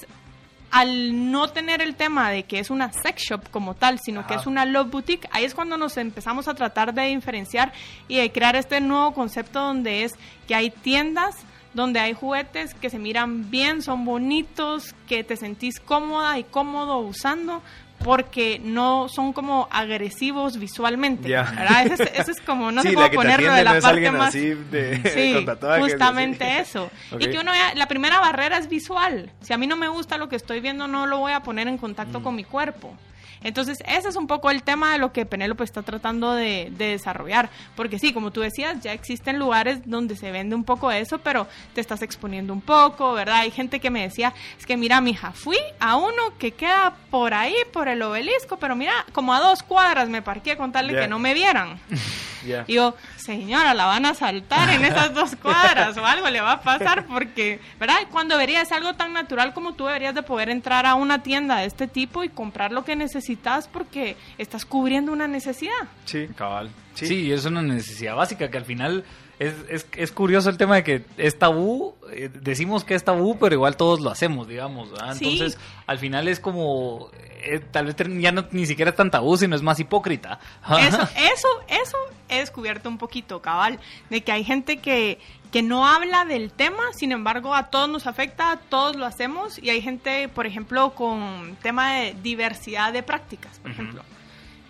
[0.73, 4.35] al no tener el tema de que es una sex shop como tal, sino que
[4.35, 7.73] es una love boutique, ahí es cuando nos empezamos a tratar de diferenciar
[8.09, 10.13] y de crear este nuevo concepto donde es
[10.49, 11.37] que hay tiendas
[11.75, 16.99] donde hay juguetes que se miran bien, son bonitos, que te sentís cómoda y cómodo
[16.99, 17.63] usando,
[18.05, 21.33] porque no son como agresivos visualmente.
[21.33, 24.29] Eso, es, como, no sé cómo ponerlo de la parte más...
[24.29, 25.47] Así de, sí,
[25.81, 26.91] justamente eso.
[27.19, 29.31] Y que uno la primera barrera es visual.
[29.41, 31.69] Si a mí no me gusta lo que estoy viendo, no lo voy a poner
[31.69, 32.23] en contacto mm.
[32.23, 32.97] con mi cuerpo.
[33.45, 37.51] Entonces, ese es un poco el tema de lo que Penélope está tratando de, desarrollar.
[37.77, 41.47] Porque sí, como tú decías, ya existen lugares donde se vende un poco eso, pero
[41.75, 43.37] te estás exponiendo un poco, ¿verdad?
[43.37, 47.35] Hay gente que me decía, es que mira, mija, fui a uno que queda por
[47.35, 50.95] ahí, por el obelisco, pero mira, como a dos cuadras me parqué con tal de
[50.95, 51.81] que no me vieran.
[52.67, 56.53] Y yo, señora, la van a saltar en esas dos cuadras o algo le va
[56.53, 57.97] a pasar porque, ¿verdad?
[58.11, 61.67] Cuando verías algo tan natural como tú deberías de poder entrar a una tienda de
[61.67, 65.73] este tipo y comprar lo que necesitas porque estás cubriendo una necesidad.
[66.05, 66.71] Sí, cabal.
[66.95, 69.05] Sí, es una necesidad básica que al final
[69.43, 73.39] es, es, es, curioso el tema de que es tabú, eh, decimos que es tabú,
[73.39, 74.91] pero igual todos lo hacemos, digamos.
[74.91, 77.11] Entonces, al final es como,
[77.43, 80.39] eh, tal vez ya no, ni siquiera es tan tabú, sino es más hipócrita.
[80.79, 81.97] Eso, eso, eso
[82.29, 85.19] he descubierto un poquito, cabal, de que hay gente que,
[85.51, 89.59] que no habla del tema, sin embargo, a todos nos afecta, a todos lo hacemos,
[89.59, 94.03] y hay gente, por ejemplo, con tema de diversidad de prácticas, por ejemplo.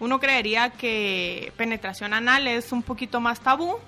[0.01, 3.79] Uno creería que penetración anal es un poquito más tabú,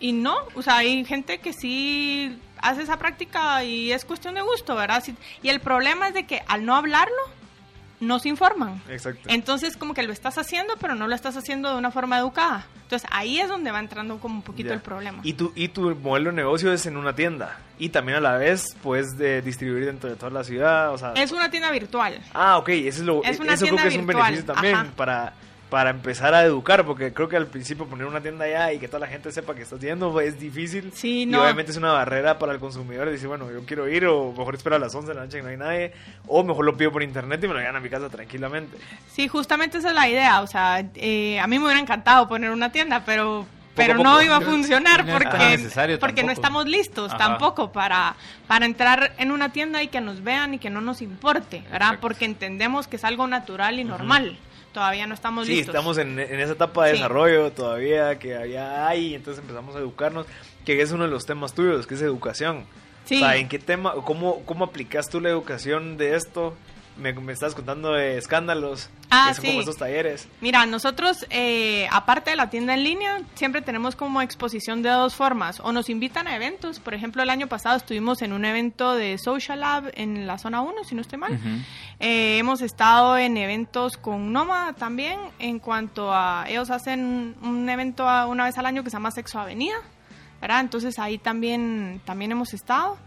[0.00, 4.42] y no, o sea, hay gente que sí hace esa práctica y es cuestión de
[4.42, 5.02] gusto, ¿verdad?
[5.42, 7.14] Y el problema es de que al no hablarlo,
[8.00, 8.82] no se informan.
[8.88, 9.22] Exacto.
[9.28, 12.66] Entonces, como que lo estás haciendo, pero no lo estás haciendo de una forma educada.
[12.82, 15.20] Entonces, ahí es donde va entrando como un poquito el problema.
[15.22, 17.58] Y tu, y tu modelo de negocio es en una tienda.
[17.78, 20.92] Y también a la vez puedes de distribuir dentro de toda la ciudad.
[20.92, 22.20] O sea, es una tienda virtual.
[22.32, 22.68] Ah, ok.
[22.68, 25.32] Eso, es lo, es una eso creo que es un beneficio también para
[25.70, 28.86] para empezar a educar, porque creo que al principio poner una tienda allá y que
[28.86, 30.92] toda la gente sepa que estás yendo es difícil.
[30.94, 34.32] Sí, y obviamente es una barrera para el consumidor decir, bueno, yo quiero ir o
[34.32, 35.92] mejor espero a las 11 de la noche que no hay nadie,
[36.28, 38.76] o mejor lo pido por internet y me lo llevan a mi casa tranquilamente.
[39.10, 42.50] Sí, justamente esa es la idea, o sea, eh, a mí me hubiera encantado poner
[42.50, 48.16] una tienda, pero pero no iba a funcionar porque, porque no estamos listos tampoco para,
[48.46, 51.98] para entrar en una tienda y que nos vean y que no nos importe, ¿verdad?
[52.00, 54.38] Porque entendemos que es algo natural y normal
[54.76, 55.64] todavía no estamos listos.
[55.64, 60.26] Sí, estamos en, esa etapa de desarrollo todavía, que allá hay, entonces empezamos a educarnos,
[60.66, 62.66] que es uno de los temas tuyos, que es educación.
[63.06, 63.16] Sí.
[63.16, 66.54] O sea, ¿en qué tema, cómo, cómo aplicas tú la educación de esto
[66.98, 70.28] me, me estás contando de escándalos, ah, que son como esos talleres.
[70.40, 75.14] Mira, nosotros, eh, aparte de la tienda en línea, siempre tenemos como exposición de dos
[75.14, 75.60] formas.
[75.60, 76.80] O nos invitan a eventos.
[76.80, 80.60] Por ejemplo, el año pasado estuvimos en un evento de Social Lab en la zona
[80.62, 81.38] 1, si no estoy mal.
[82.00, 86.44] Eh, hemos estado en eventos con Noma también, en cuanto a.
[86.48, 89.76] Ellos hacen un evento una vez al año que se llama Sexo Avenida.
[90.40, 90.60] ¿verdad?
[90.60, 92.98] Entonces ahí también, también hemos estado.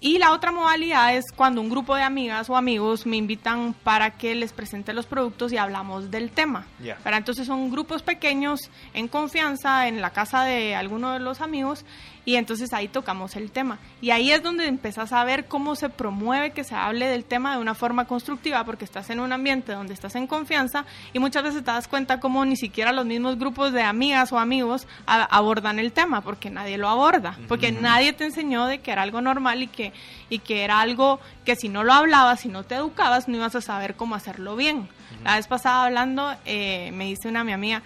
[0.00, 4.10] Y la otra modalidad es cuando un grupo de amigas o amigos me invitan para
[4.10, 6.66] que les presente los productos y hablamos del tema.
[7.04, 11.84] Entonces son grupos pequeños en confianza en la casa de alguno de los amigos
[12.28, 13.78] y entonces ahí tocamos el tema.
[14.02, 17.54] Y ahí es donde empezás a ver cómo se promueve que se hable del tema
[17.54, 21.42] de una forma constructiva, porque estás en un ambiente donde estás en confianza y muchas
[21.42, 25.78] veces te das cuenta cómo ni siquiera los mismos grupos de amigas o amigos abordan
[25.78, 29.62] el tema, porque nadie lo aborda, porque nadie te enseñó de que era algo normal
[29.62, 29.94] y que,
[30.28, 33.54] y que era algo que si no lo hablabas, si no te educabas, no ibas
[33.54, 34.86] a saber cómo hacerlo bien.
[35.24, 37.82] La vez pasada hablando, eh, me dice una mi amiga,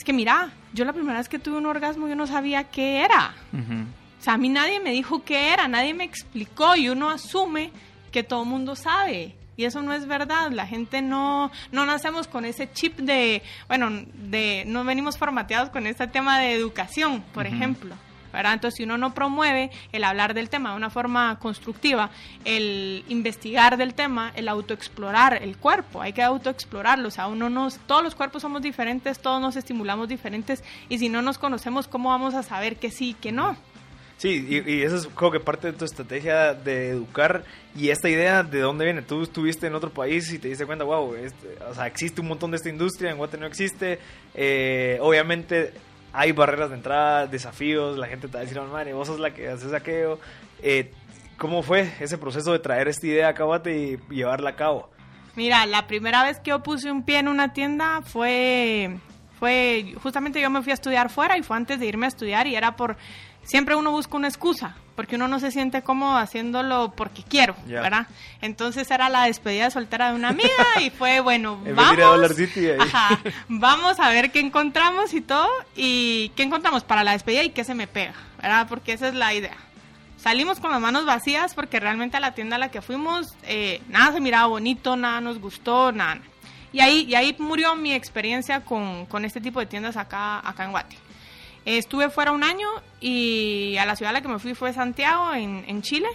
[0.00, 3.04] es que mira, yo la primera vez que tuve un orgasmo yo no sabía qué
[3.04, 3.34] era.
[3.52, 7.70] O sea, a mí nadie me dijo qué era, nadie me explicó y uno asume
[8.10, 9.34] que todo el mundo sabe.
[9.58, 13.90] Y eso no es verdad, la gente no, no nacemos con ese chip de, bueno,
[14.14, 17.94] de, no venimos formateados con ese tema de educación, por ejemplo.
[18.32, 22.10] Entonces, si uno no promueve el hablar del tema de una forma constructiva,
[22.44, 27.78] el investigar del tema, el autoexplorar el cuerpo, hay que autoexplorarlo, o sea, uno nos,
[27.86, 32.10] todos los cuerpos somos diferentes, todos nos estimulamos diferentes, y si no nos conocemos, ¿cómo
[32.10, 33.56] vamos a saber que sí y que no?
[34.20, 37.42] Sí, y, eso es creo que parte de tu estrategia de educar
[37.74, 39.00] y esta idea de dónde viene.
[39.00, 42.28] Tú estuviste en otro país y te diste cuenta, wow, este, o sea, existe un
[42.28, 43.98] montón de esta industria, en Guatemala no existe.
[44.34, 45.72] Eh, obviamente
[46.12, 49.32] hay barreras de entrada, desafíos, la gente te va a decir, madre, vos sos la
[49.32, 50.18] que haces aquello.
[50.62, 50.92] Eh,
[51.36, 54.90] ¿Cómo fue ese proceso de traer esta idea a Cabate y llevarla a cabo?
[55.36, 58.98] Mira, la primera vez que yo puse un pie en una tienda fue,
[59.38, 62.46] fue, justamente yo me fui a estudiar fuera y fue antes de irme a estudiar
[62.46, 62.96] y era por,
[63.42, 67.80] siempre uno busca una excusa porque uno no se siente cómodo haciéndolo porque quiero, Ya.
[67.80, 68.06] ¿verdad?
[68.42, 73.18] Entonces era la despedida de soltera de una amiga y fue, bueno, vamos, City, ajá,
[73.48, 77.64] vamos a ver qué encontramos y todo, y qué encontramos para la despedida y qué
[77.64, 78.66] se me pega, ¿verdad?
[78.68, 79.56] Porque esa es la idea.
[80.18, 83.80] Salimos con las manos vacías porque realmente a la tienda a la que fuimos, eh,
[83.88, 86.20] nada se miraba bonito, nada nos gustó, nada.
[86.74, 90.64] Y ahí, y ahí murió mi experiencia con, con este tipo de tiendas acá, acá
[90.64, 90.98] en Guate.
[91.64, 92.66] Estuve fuera un año
[93.00, 96.08] y a la ciudad a la que me fui fue Santiago, en, en Chile.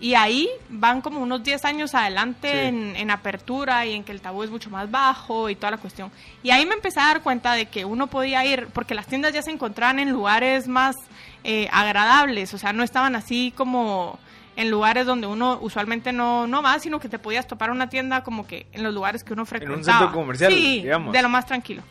[0.00, 2.58] Y ahí van como unos 10 años adelante Sí.
[2.68, 5.76] en, en apertura y en que el tabú es mucho más bajo y toda la
[5.78, 6.10] cuestión.
[6.42, 9.32] Y ahí me empecé a dar cuenta de que uno podía ir, porque las tiendas
[9.32, 10.96] ya se encontraban en lugares más
[11.44, 14.18] eh, agradables, o sea, no estaban así como
[14.56, 18.22] en lugares donde uno usualmente no, no va, sino que te podías topar una tienda
[18.22, 19.98] como que en los lugares que uno frecuentaba.
[20.00, 21.12] centro comercial, Sí, digamos.
[21.12, 21.82] de lo más tranquilo.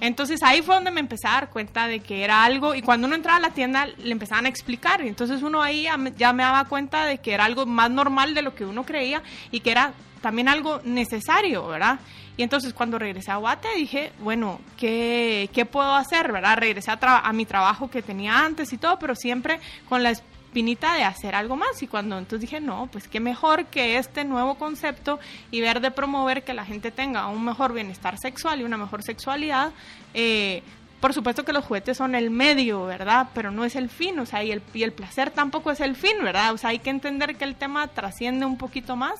[0.00, 3.06] Entonces ahí fue donde me empecé a dar cuenta de que era algo, y cuando
[3.06, 5.86] uno entraba a la tienda le empezaban a explicar, y entonces uno ahí
[6.16, 9.22] ya me, daba cuenta de que era algo más normal de lo que uno creía
[9.50, 11.98] y que era también algo necesario, ¿verdad?
[12.36, 16.56] Y entonces cuando regresé a Guate dije, bueno, ¿qué, qué puedo hacer, verdad?
[16.56, 20.12] Regresé a, a mi trabajo que tenía antes y todo, pero siempre con la
[20.50, 21.80] espinita de hacer algo más.
[21.82, 25.20] Y cuando entonces dije, no, pues qué mejor que este nuevo concepto
[25.52, 29.02] y ver de promover que la gente tenga un mejor bienestar sexual y una mejor
[29.02, 29.72] sexualidad.
[30.12, 30.62] eh,
[31.00, 33.28] por supuesto que los juguetes son el medio, ¿verdad?
[33.32, 35.96] Pero no es el fin, o sea, y el, y el placer tampoco es el
[35.96, 36.52] fin, ¿verdad?
[36.52, 39.18] O sea, hay que entender que el tema trasciende un poquito más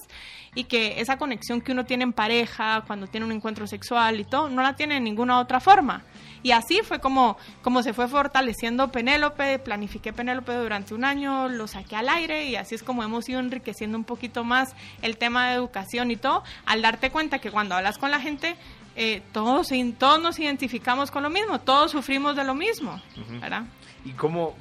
[0.54, 4.24] y que esa conexión que uno tiene en pareja, cuando tiene un encuentro sexual y
[4.24, 6.02] todo, no la tiene de ninguna otra forma.
[6.42, 11.66] Y así fue como, como se fue fortaleciendo Penélope, planifiqué Penélope durante un año, lo
[11.68, 15.48] saqué al aire y así es como hemos ido enriqueciendo un poquito más el tema
[15.48, 18.56] de educación y todo, al darte cuenta que cuando hablas con la gente,
[18.96, 23.00] eh, todos, todos nos identificamos con lo mismo, todos sufrimos de lo mismo,
[23.40, 23.64] ¿verdad?
[24.04, 24.56] ¿Y cómo?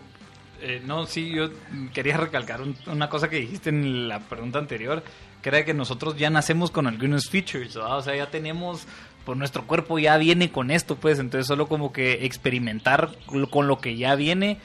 [0.61, 1.49] Eh, no, sí, yo
[1.93, 5.01] quería recalcar un- una cosa que dijiste en la pregunta anterior,
[5.47, 7.97] era que nosotros ya nacemos con algunos features, ¿verdad?
[7.97, 8.85] o sea, ya tenemos,
[9.25, 13.11] pues nuestro cuerpo ya viene con esto, pues, entonces solo como que experimentar
[13.49, 14.57] con lo que ya viene,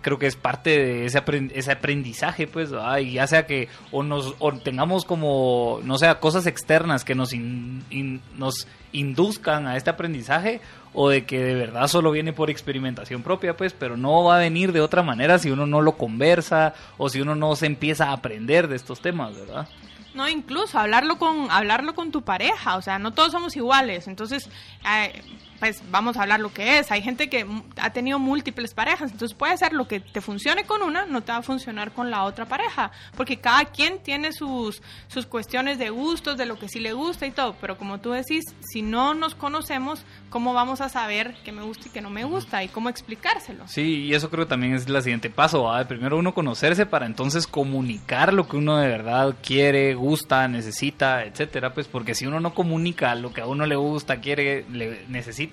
[0.00, 1.22] creo que es parte de ese,
[1.54, 2.98] ese aprendizaje, pues, ¿verdad?
[2.98, 7.32] y ya sea que o nos o tengamos como, no sé, cosas externas que nos,
[7.32, 10.60] in- in- nos induzcan a este aprendizaje,
[10.94, 14.40] o de que de verdad solo viene por experimentación propia, pues, pero no va a
[14.40, 18.08] venir de otra manera si uno no lo conversa o si uno no se empieza
[18.08, 19.68] a aprender de estos temas, ¿verdad?
[20.14, 24.48] No, incluso hablarlo con hablarlo con tu pareja, o sea, no todos somos iguales, entonces,
[24.84, 25.22] eh,
[25.62, 26.90] pues vamos a hablar lo que es.
[26.90, 27.46] Hay gente que
[27.76, 31.30] ha tenido múltiples parejas, entonces puede ser lo que te funcione con una, no te
[31.30, 35.90] va a funcionar con la otra pareja, porque cada quien tiene sus sus cuestiones de
[35.90, 39.14] gustos, de lo que sí le gusta y todo, pero como tú decís, si no
[39.14, 42.68] nos conocemos, ¿cómo vamos a saber qué me gusta y qué no me gusta y
[42.68, 43.68] cómo explicárselo?
[43.68, 45.86] Sí, y eso creo que también es el siguiente paso, ¿verdad?
[45.86, 51.72] Primero uno conocerse para entonces comunicar lo que uno de verdad quiere, gusta, necesita, etcétera,
[51.72, 55.51] pues porque si uno no comunica lo que a uno le gusta, quiere, le necesita,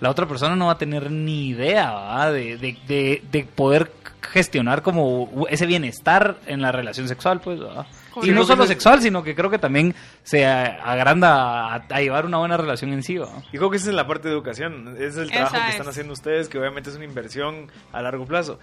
[0.00, 2.30] la otra persona no va a tener ni idea.
[2.30, 7.86] De, de, de, de poder gestionar como ese bienestar en la relación sexual, pues, ¿verdad?
[8.22, 12.38] Y no solo sexual, sino que creo que también se agranda a, a llevar una
[12.38, 13.44] buena relación en sí, ¿verdad?
[13.52, 15.68] Y creo que esa es la parte de educación, ese es el trabajo Esa que
[15.70, 15.74] es.
[15.76, 18.58] están haciendo ustedes, que obviamente es una inversión a largo plazo.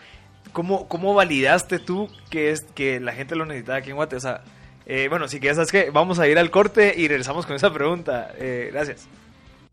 [0.51, 4.15] ¿Cómo, cómo validaste tú que es que la gente lo necesitaba aquí en Guate?
[4.15, 4.41] O sea,
[4.85, 7.55] eh, bueno, sí que ya sabes que vamos a ir al corte y regresamos con
[7.55, 8.31] esa pregunta.
[8.37, 9.07] Eh, gracias.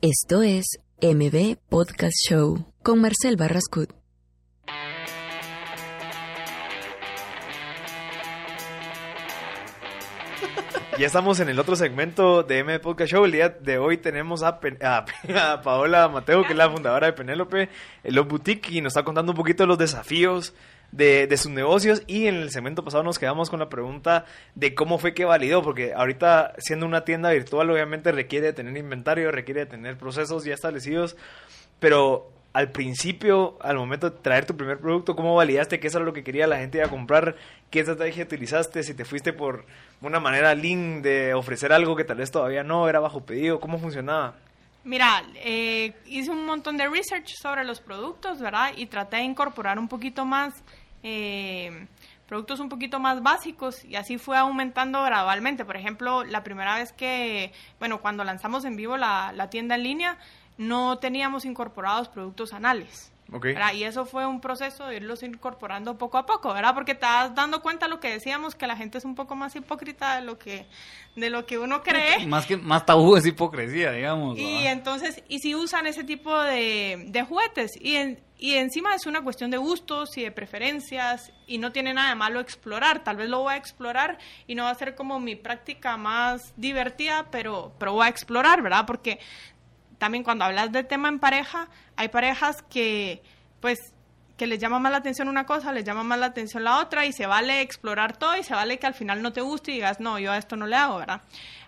[0.02, 3.90] Esto es MB Podcast Show con Marcel Barrascut.
[10.98, 13.24] Ya estamos en el otro segmento de M Podcast Show.
[13.24, 14.60] El día de hoy tenemos a,
[15.64, 17.70] Paola Mateo, que es la fundadora de Penélope,
[18.04, 20.52] el Love Boutique, y nos está contando un poquito de los desafíos
[20.92, 22.02] de, de sus negocios.
[22.06, 24.24] Y en el segmento pasado nos quedamos con la pregunta
[24.54, 28.76] de cómo fue que validó, porque ahorita siendo una tienda virtual obviamente requiere de tener
[28.76, 31.16] inventario, requiere de tener procesos ya establecidos,
[31.78, 36.04] pero al principio, al momento de traer tu primer producto, ¿cómo validaste que eso era
[36.04, 37.36] lo que quería la gente iba a comprar?
[37.70, 38.82] ¿Qué estrategia utilizaste?
[38.82, 39.64] Si te fuiste por
[40.00, 43.78] una manera lean de ofrecer algo que tal vez todavía no era bajo pedido, ¿cómo
[43.78, 44.34] funcionaba?
[44.82, 48.72] Mira, eh, hice un montón de research sobre los productos, ¿verdad?
[48.76, 50.54] Y traté de incorporar un poquito más,
[51.02, 51.86] eh,
[52.26, 55.64] productos un poquito más básicos y así fue aumentando gradualmente.
[55.64, 59.82] Por ejemplo, la primera vez que, bueno, cuando lanzamos en vivo la, la tienda en
[59.82, 60.18] línea,
[60.58, 63.12] no teníamos incorporados productos anales.
[63.32, 63.44] Ok.
[63.44, 63.74] ¿verdad?
[63.74, 66.74] Y eso fue un proceso de irlos incorporando poco a poco, ¿verdad?
[66.74, 69.54] Porque te das dando cuenta lo que decíamos, que la gente es un poco más
[69.54, 70.66] hipócrita de lo que,
[71.14, 72.26] de lo que uno cree.
[72.26, 74.36] Más que más tabú es hipocresía, digamos.
[74.36, 74.72] Y ¿verdad?
[74.72, 79.22] entonces, y si usan ese tipo de, de juguetes, y, en- Y encima es una
[79.22, 83.04] cuestión de gustos y de preferencias y no tiene nada de malo explorar.
[83.04, 86.54] Tal vez lo voy a explorar y no va a ser como mi práctica más
[86.56, 88.86] divertida, pero, pero voy a explorar, ¿verdad?
[88.86, 89.20] Porque
[89.98, 93.22] también cuando hablas de tema en pareja, hay parejas que
[93.60, 93.78] pues
[94.38, 97.04] que les llama más la atención una cosa, les llama más la atención la otra
[97.04, 99.74] y se vale explorar todo y se vale que al final no te guste y
[99.74, 101.20] digas, no, yo a esto no le hago, ¿verdad?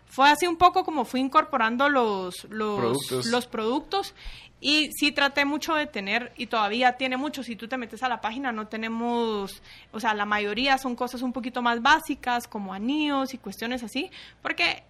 [0.06, 3.26] Fue así un poco como fui incorporando los, los, Productos.
[3.26, 4.14] los productos
[4.62, 8.08] y sí traté mucho de tener, y todavía tiene mucho, si tú te metes a
[8.08, 12.72] la página no tenemos, o sea, la mayoría son cosas un poquito más básicas, como
[12.72, 14.08] anillos y cuestiones así,
[14.40, 14.84] porque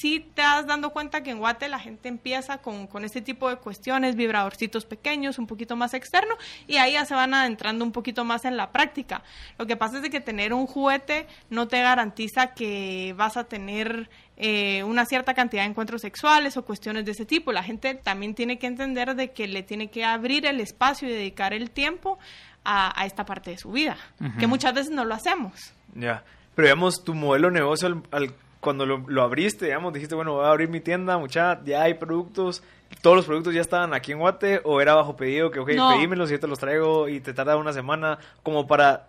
[0.00, 3.50] sí te das dando cuenta que en Guate la gente empieza con, con este tipo
[3.50, 6.34] de cuestiones, vibradorcitos pequeños, un poquito más externo,
[6.66, 9.22] y ahí ya se van adentrando un poquito más en la práctica.
[9.58, 13.44] Lo que pasa es de que tener un juguete no te garantiza que vas a
[13.44, 14.08] tener
[14.38, 17.52] eh, una cierta cantidad de encuentros sexuales o cuestiones de ese tipo.
[17.52, 21.12] La gente también tiene que entender de que le tiene que abrir el espacio y
[21.12, 22.18] dedicar el tiempo
[22.64, 23.96] a, a esta parte de su vida,
[24.38, 25.72] que muchas veces no lo hacemos.
[25.94, 26.22] Ya.
[26.54, 30.34] Pero digamos, tu modelo de negocio, al, al- cuando lo, lo abriste, digamos, dijiste, bueno,
[30.34, 32.62] voy a abrir mi tienda, mucha, ya hay productos,
[33.02, 35.90] todos los productos ya estaban aquí en Guate, o era bajo pedido, que, ok, No.
[35.94, 39.06] pedímelos y yo te los traigo y te tarda una semana, como para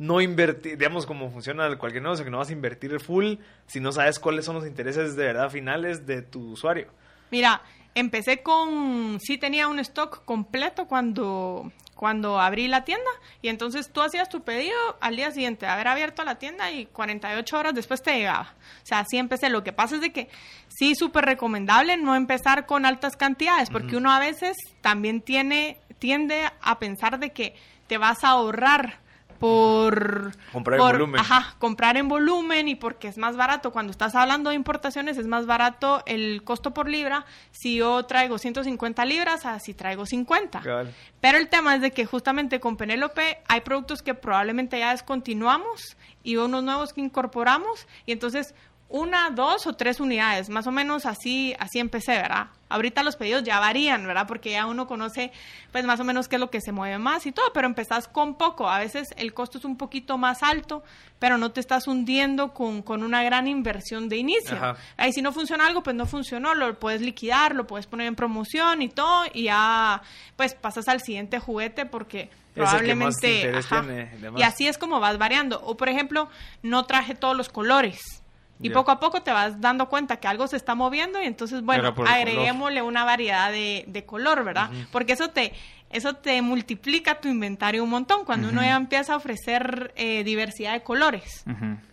[0.00, 3.34] no invertir, digamos, como funciona cualquier negocio, que no vas a invertir full
[3.66, 6.88] si no sabes cuáles son los intereses de verdad finales de tu usuario.
[7.30, 7.60] Mira,
[7.94, 13.10] empecé con, sí tenía un stock completo cuando, cuando abrí la tienda
[13.42, 17.58] y entonces tú hacías tu pedido al día siguiente, haber abierto la tienda y 48
[17.58, 18.54] horas después te llegaba.
[18.82, 19.50] O sea, así empecé.
[19.50, 20.30] Lo que pasa es de que
[20.68, 26.48] sí, súper recomendable no empezar con altas cantidades porque uno a veces también tiene, tiende
[26.62, 27.54] a pensar de que
[27.86, 29.09] te vas a ahorrar
[29.40, 31.20] por Comprar en volumen.
[31.20, 33.72] Ajá, comprar en volumen y porque es más barato.
[33.72, 38.36] Cuando estás hablando de importaciones es más barato el costo por libra si yo traigo
[38.36, 40.60] 150 libras a si traigo 50.
[40.60, 40.94] Cabal.
[41.20, 45.96] Pero el tema es de que justamente con Penélope hay productos que probablemente ya descontinuamos
[46.22, 48.54] y unos nuevos que incorporamos y entonces
[48.90, 52.48] una, dos o tres unidades, más o menos así, así empecé, ¿verdad?
[52.68, 54.26] Ahorita los pedidos ya varían, ¿verdad?
[54.26, 55.30] Porque ya uno conoce,
[55.70, 58.08] pues más o menos qué es lo que se mueve más y todo, pero empezás
[58.08, 58.68] con poco.
[58.68, 60.82] A veces el costo es un poquito más alto,
[61.20, 64.56] pero no te estás hundiendo con, con una gran inversión de inicio.
[64.56, 64.76] Ajá.
[64.96, 68.16] Ahí si no funciona algo, pues no funcionó, lo puedes liquidar, lo puedes poner en
[68.16, 70.02] promoción y todo, y ya
[70.36, 73.56] pues pasas al siguiente juguete porque probablemente...
[73.56, 73.82] ajá.
[73.82, 75.60] tiene, y así es como vas variando.
[75.64, 76.28] O por ejemplo,
[76.62, 78.19] no traje todos los colores.
[78.62, 81.62] Y poco a poco te vas dando cuenta que algo se está moviendo y entonces,
[81.62, 84.70] bueno, agreguémosle una variedad de, de color, ¿verdad?
[84.92, 85.52] Porque eso te,
[85.90, 90.72] eso te multiplica tu inventario un montón cuando uno ya empieza a ofrecer eh, diversidad
[90.72, 91.44] de colores.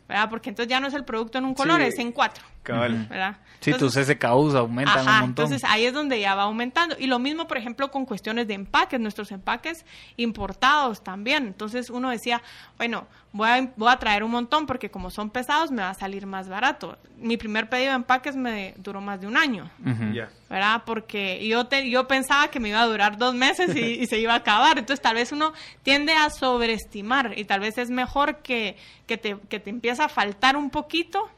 [0.08, 0.30] ¿verdad?
[0.30, 1.88] Porque entonces ya no es el producto en un color, Sí.
[1.88, 3.08] es en cuatro, Cabal.
[3.10, 3.36] ¿verdad?
[3.60, 5.46] Sí, Entonces- tus SKUs aumentan Ajá, un montón.
[5.48, 6.96] entonces ahí es donde ya va aumentando.
[6.98, 9.84] Y lo mismo, por ejemplo, con cuestiones de empaques, nuestros empaques
[10.16, 11.48] importados también.
[11.48, 12.42] Entonces uno decía,
[12.78, 15.94] bueno, voy a, voy a traer un montón porque como son pesados me va a
[15.94, 16.98] salir más barato.
[17.18, 19.70] Mi primer pedido de empaques me duró más de un año.
[20.14, 20.30] Ya.
[20.50, 20.84] ¿Verdad?
[20.86, 24.20] Porque yo, te, yo pensaba que me iba a durar dos meses y, y se
[24.20, 24.78] iba a acabar.
[24.78, 29.38] Entonces, tal vez uno tiende a sobreestimar y tal vez es mejor que, que, te,
[29.50, 31.30] que te empieza a faltar un poquito,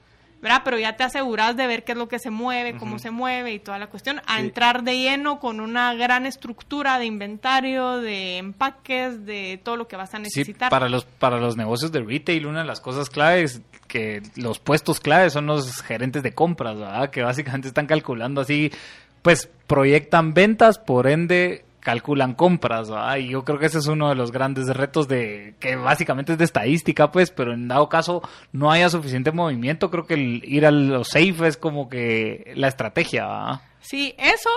[0.41, 0.61] ¿verdad?
[0.63, 3.51] Pero ya te aseguras de ver qué es lo que se mueve, cómo se mueve
[3.53, 4.21] y toda la cuestión.
[4.25, 4.45] A Sí.
[4.45, 9.97] entrar de lleno con una gran estructura de inventario, de empaques, de todo lo que
[9.97, 10.69] vas a Sí, necesitar.
[10.69, 14.99] para los, para los negocios de retail, una de las cosas claves, que los puestos
[14.99, 17.09] claves son los gerentes de compras, ¿verdad?
[17.09, 18.71] Que básicamente están calculando así,
[19.21, 23.17] pues proyectan ventas, por ende calculan compras, ¿verdad?
[23.17, 26.37] Y yo creo que ese es uno de los grandes retos de, que básicamente es
[26.37, 30.65] de estadística, pues, pero en dado caso no haya suficiente movimiento, creo que el ir
[30.65, 33.61] a lo safe es como que la estrategia, ¿verdad?
[33.81, 34.49] Sí, eso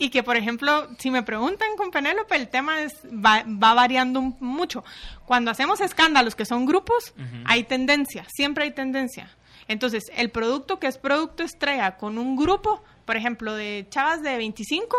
[0.00, 4.22] y que, por ejemplo, si me preguntan con Penélope, el tema es va, va variando
[4.22, 4.82] mucho.
[5.26, 7.12] Cuando hacemos escándalos que son grupos,
[7.44, 9.28] hay tendencia, siempre hay tendencia.
[9.68, 14.38] Entonces, el producto que es producto estrella con un grupo, por ejemplo, de chavas de
[14.38, 14.96] 25,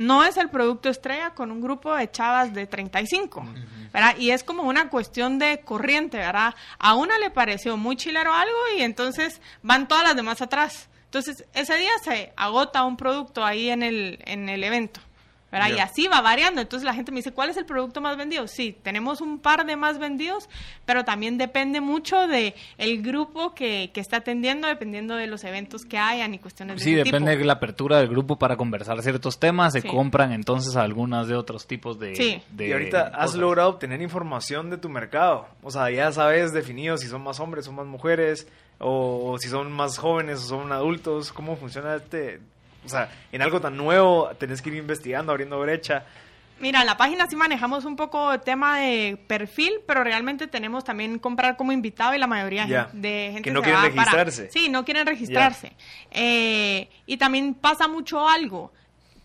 [0.00, 3.44] no es el producto estrella con un grupo de chavas de 35,
[3.92, 4.16] ¿verdad?
[4.18, 6.54] Y es como una cuestión de corriente, ¿verdad?
[6.78, 10.88] A una le pareció muy chilero algo y entonces van todas las demás atrás.
[11.04, 15.02] Entonces, ese día se agota un producto ahí en el, en el evento.
[15.50, 15.68] ¿Verdad?
[15.76, 16.60] Y así va variando.
[16.60, 18.46] Entonces la gente me dice, ¿cuál es el producto más vendido?
[18.46, 20.48] Sí, tenemos un par de más vendidos,
[20.84, 25.84] pero también depende mucho de el grupo que, que está atendiendo, dependiendo de los eventos
[25.84, 27.40] que hayan y cuestiones de Sí, ese depende tipo.
[27.40, 29.88] de la apertura del grupo para conversar ciertos temas, se Sí.
[29.88, 32.14] compran entonces algunas de otros tipos de...
[32.14, 32.42] Sí.
[32.50, 35.48] de y ahorita has logrado obtener información de tu mercado.
[35.62, 38.46] O sea, ya sabes definido si son más hombres o más mujeres,
[38.78, 41.32] o, si son más jóvenes o son adultos.
[41.32, 42.40] ¿Cómo funciona este?
[42.84, 46.04] O sea, en algo tan nuevo tenés que ir investigando, abriendo brecha.
[46.60, 51.18] Mira, en la página sí manejamos un poco tema de perfil, pero realmente tenemos también
[51.18, 54.50] comprar como invitado y la mayoría de gente Que no se quieren va para- registrarse.
[54.50, 55.72] Sí, no quieren registrarse.
[56.10, 58.72] Eh, y también pasa mucho algo.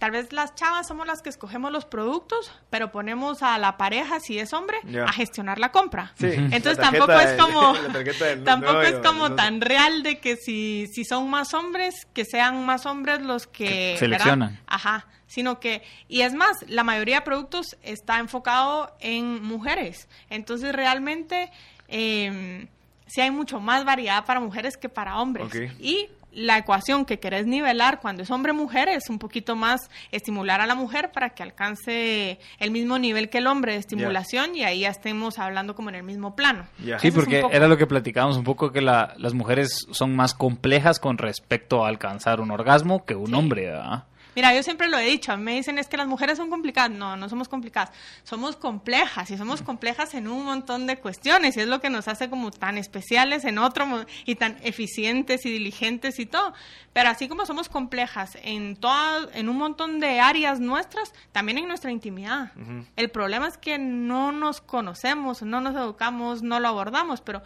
[0.05, 4.19] Tal vez las chavas somos las que escogemos los productos, pero ponemos a la pareja,
[4.19, 6.13] si es hombre, a gestionar la compra.
[6.19, 9.35] Sí, Entonces la tampoco es como del- tampoco es como ¿no?
[9.35, 13.65] tan real de que si, si son más hombres, que sean más hombres los que
[13.65, 13.97] Que ¿verdad?
[13.99, 14.59] seleccionan.
[14.67, 20.07] Ajá, sino que, y es más, la mayoría de productos está enfocado en mujeres.
[20.29, 21.49] Entonces, realmente,
[21.87, 22.67] eh,
[23.07, 25.47] sí hay mucho más variedad para mujeres que para hombres.
[25.47, 25.55] Ok.
[25.79, 30.67] Y la ecuación que querés nivelar cuando es hombre-mujer es un poquito más estimular a
[30.67, 34.81] la mujer para que alcance el mismo nivel que el hombre de estimulación y ahí
[34.81, 36.67] ya estemos hablando como en el mismo plano.
[36.99, 40.33] Sí, porque poco- era lo que platicábamos un poco, que la- las mujeres son más
[40.33, 44.03] complejas con respecto a alcanzar un orgasmo que un hombre, ¿verdad?
[44.35, 46.49] Mira, yo siempre lo he dicho, a mí me dicen es que las mujeres son
[46.49, 46.91] complicadas.
[46.91, 47.91] No, no somos complicadas,
[48.23, 52.07] somos complejas y somos complejas en un montón de cuestiones y es lo que nos
[52.07, 56.53] hace como tan especiales en otro y tan eficientes y diligentes y todo.
[56.93, 61.67] Pero así como somos complejas en todas, en un montón de áreas nuestras, también en
[61.67, 62.51] nuestra intimidad.
[62.95, 67.41] El problema es que no nos conocemos, no nos educamos, no lo abordamos, pero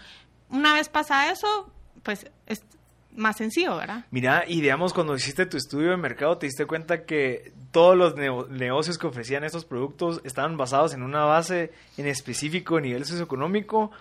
[0.49, 1.71] una vez pasa eso,
[2.03, 2.63] pues es
[3.19, 4.05] más sencillo, ¿verdad?
[4.11, 8.15] Mira, y digamos, cuando hiciste tu estudio de mercado, te diste cuenta que todos los
[8.49, 13.91] negocios que ofrecían estos productos estaban basados en una base en específico de nivel socioeconómico.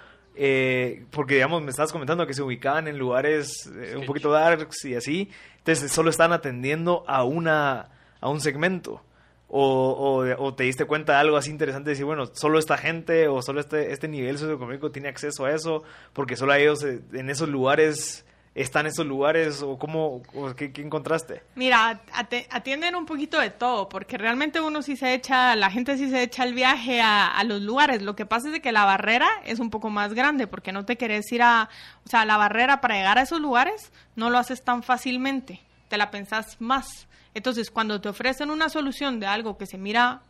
[0.40, 4.84] eh, porque, digamos, me estabas comentando que se ubicaban en lugares eh, un poquito darks
[4.84, 5.30] y así.
[5.58, 7.88] Entonces, solo están atendiendo a, una,
[8.20, 9.02] a un segmento.
[9.50, 12.76] O, o, o te diste cuenta de algo así interesante, de decir, bueno, solo esta
[12.76, 17.30] gente o solo este, este nivel socioeconómico tiene acceso a eso, porque solo ellos en
[17.30, 18.26] esos lugares
[18.62, 22.00] están esos lugares o cómo o qué, qué encontraste Mira,
[22.50, 26.22] atienden un poquito de todo, porque realmente uno sí se echa, la gente sí se
[26.22, 28.02] echa el viaje a, a los lugares.
[28.02, 30.84] Lo que pasa es de que la barrera es un poco más grande, porque no
[30.84, 31.68] te querés ir a,
[32.04, 35.96] o sea, la barrera para llegar a esos lugares no lo haces tan fácilmente, te
[35.96, 37.06] la pensás más.
[37.34, 40.22] Entonces, cuando te ofrecen una solución de algo que se mira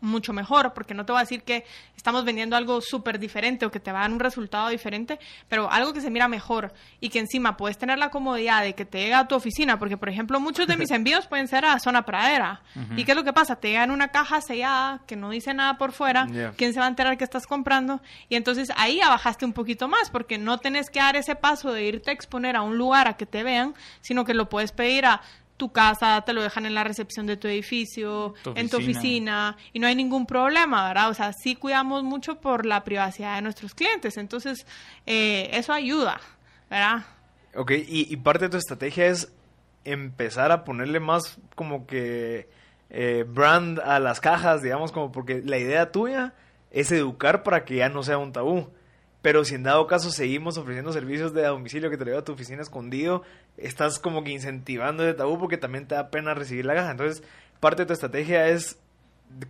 [0.00, 1.64] mucho mejor, porque no te voy a decir que
[1.96, 5.18] estamos vendiendo algo súper diferente o que te va a dar un resultado diferente,
[5.48, 8.84] pero algo que se mira mejor y que encima puedes tener la comodidad de que
[8.84, 11.78] te llega a tu oficina, porque por ejemplo muchos de mis envíos pueden ser a
[11.78, 12.62] zona pradera.
[12.96, 13.56] ¿Y qué es lo que pasa?
[13.56, 16.26] Te llega en una caja sellada que no dice nada por fuera.
[16.56, 18.00] ¿quién se va a enterar que estás comprando?
[18.28, 21.72] Y entonces ahí ya bajaste un poquito más, porque no tenés que dar ese paso
[21.72, 24.72] de irte a exponer a un lugar a que te vean, sino que lo puedes
[24.72, 25.20] pedir a
[25.58, 29.56] tu casa, te lo dejan en la recepción de tu edificio, Tu en tu oficina.
[29.74, 31.10] y no hay ningún problema, ¿verdad?
[31.10, 34.66] O sea, sí cuidamos mucho por la privacidad de nuestros clientes, entonces
[35.04, 36.20] eh, eso ayuda,
[36.70, 37.04] ¿verdad?
[37.54, 39.32] ok y, y parte de tu estrategia es
[39.84, 42.48] empezar a ponerle más como que
[42.90, 46.34] eh, brand a las cajas digamos como porque la idea tuya
[46.70, 48.68] es educar para que ya no sea un tabú
[49.22, 52.24] pero si en dado caso seguimos ofreciendo servicios de domicilio que te lo lleva a
[52.24, 53.22] tu oficina escondido,
[53.56, 56.92] estás como que incentivando ese tabú porque también te da pena recibir la caja.
[56.92, 57.22] Entonces,
[57.60, 58.78] parte de tu estrategia es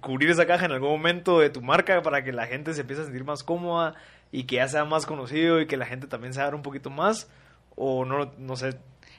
[0.00, 3.02] cubrir esa caja en algún momento de tu marca para que la gente se empiece
[3.02, 3.94] a sentir más cómoda
[4.32, 6.90] y que ya sea más conocido y que la gente también se abra un poquito
[6.90, 7.30] más
[7.76, 8.76] o no no sé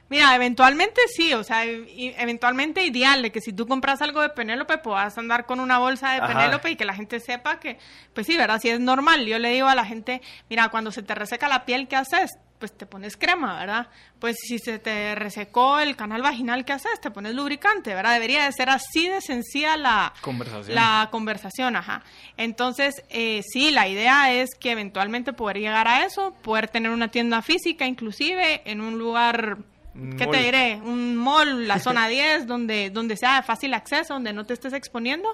[0.10, 4.80] Mira, eventualmente sí, o sea, eventualmente ideal de que si tú compras algo de Penélope
[4.80, 6.22] puedas andar con una bolsa de.
[6.22, 7.78] Penélope y que la gente sepa que,
[8.14, 8.60] pues sí, ¿verdad?
[8.60, 9.26] Si es normal.
[9.26, 12.32] Yo le digo a la gente, mira, cuando se te reseca la piel, ¿qué haces?
[12.58, 13.88] Pues te pones crema, ¿verdad?
[14.20, 17.00] Pues si se te resecó el canal vaginal, ¿qué haces?
[17.00, 18.14] Te pones lubricante, ¿verdad?
[18.14, 20.76] Debería de ser así de sencilla la Conversación.
[20.76, 22.04] La conversación, ajá.
[22.36, 27.10] Entonces, eh, sí, la idea es que eventualmente poder llegar a eso, poder tener una
[27.10, 29.60] tienda física, inclusive en un lugar
[30.18, 30.32] ¿Qué mall.
[30.36, 30.76] te diré?
[30.84, 34.74] Un mall, la zona 10, donde, donde sea de fácil acceso, donde no te estés
[34.74, 35.30] exponiendo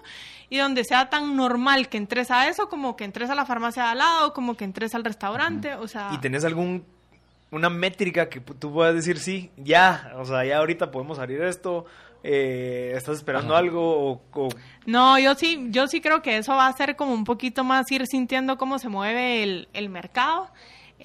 [0.49, 3.83] y donde sea tan normal que entres a eso como que entres a la farmacia
[3.83, 6.09] de al lado, como que entres al restaurante, o sea...
[6.13, 6.85] ¿Y tenés algún
[7.51, 11.85] una métrica que tú puedas decir sí, ya, o sea, ya ahorita podemos abrir esto,
[12.23, 14.49] eh, estás esperando algo o, o-
[14.87, 17.89] No, yo sí, yo sí creo que eso va a ser como un poquito más
[17.91, 20.49] ir sintiendo cómo se mueve el, el mercado,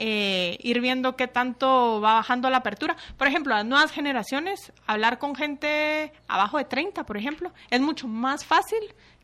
[0.03, 2.97] eh, ir viendo qué tanto va bajando la apertura.
[3.19, 8.09] Por ejemplo, las nuevas generaciones, hablar con gente abajo de 30, por ejemplo, es mucho
[8.09, 8.79] más fácil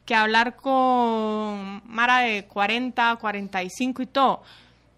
[0.04, 4.42] que hablar con Mara de 40, 45 y todo.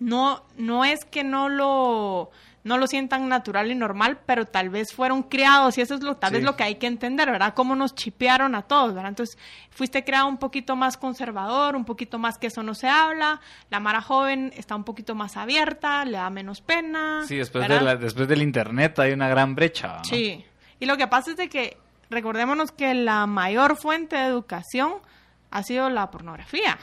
[0.01, 2.33] No, no es que no lo,
[2.65, 6.17] no lo sientan natural y normal, pero tal vez fueron criados y eso es lo,
[6.17, 6.37] tal Sí.
[6.37, 7.55] vez lo que hay que entender, ¿verdad?
[7.55, 9.11] Cómo nos chipearon a todos, ¿verdad?
[9.11, 9.39] Entonces,
[9.71, 13.41] fuiste creado un poquito más conservador, un poquito más que eso no se habla,
[13.71, 17.23] la Mara joven está un poquito más abierta, le da menos pena.
[17.27, 17.85] Sí, después, de ¿verdad?
[17.85, 19.99] la- después del internet hay una gran brecha.
[19.99, 20.05] ¿no?
[20.05, 20.45] Sí.
[20.81, 21.77] Y lo que pasa es de que
[22.11, 24.95] recordémonos que la mayor fuente de educación
[25.51, 26.77] ha sido la pornografía.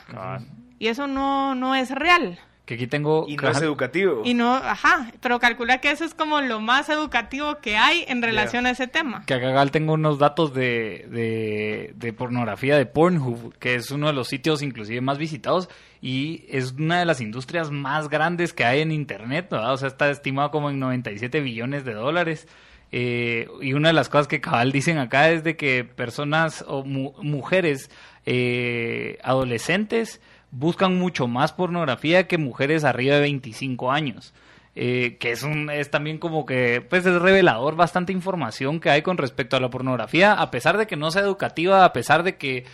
[0.80, 2.40] Y eso no, no es real.
[2.66, 3.26] Que aquí tengo...
[3.28, 4.24] Y no es educativo.
[4.26, 8.24] Y no, ajá, pero calcula que eso es como lo más educativo que hay en
[8.24, 9.24] relación a ese tema.
[9.28, 14.14] Que acá tengo unos datos de, de, de, pornografía de Pornhub, que es uno de
[14.14, 15.70] los sitios inclusive más visitados
[16.02, 19.74] y es una de las industrias más grandes que hay en Internet, ¿verdad?
[19.74, 22.48] O sea, está estimado como en 97 billones de dólares.
[22.92, 26.84] Eh, y una de las cosas que cabal dicen acá es de que personas o
[26.84, 27.90] mujeres
[28.26, 30.22] eh, adolescentes
[30.58, 34.34] buscan mucho más pornografía que mujeres arriba de 25 años.
[34.78, 39.02] Eh, que es un es también como que pues es revelador bastante información que hay
[39.04, 42.36] con respecto a la pornografía a pesar de que no sea educativa a pesar de
[42.36, 42.66] que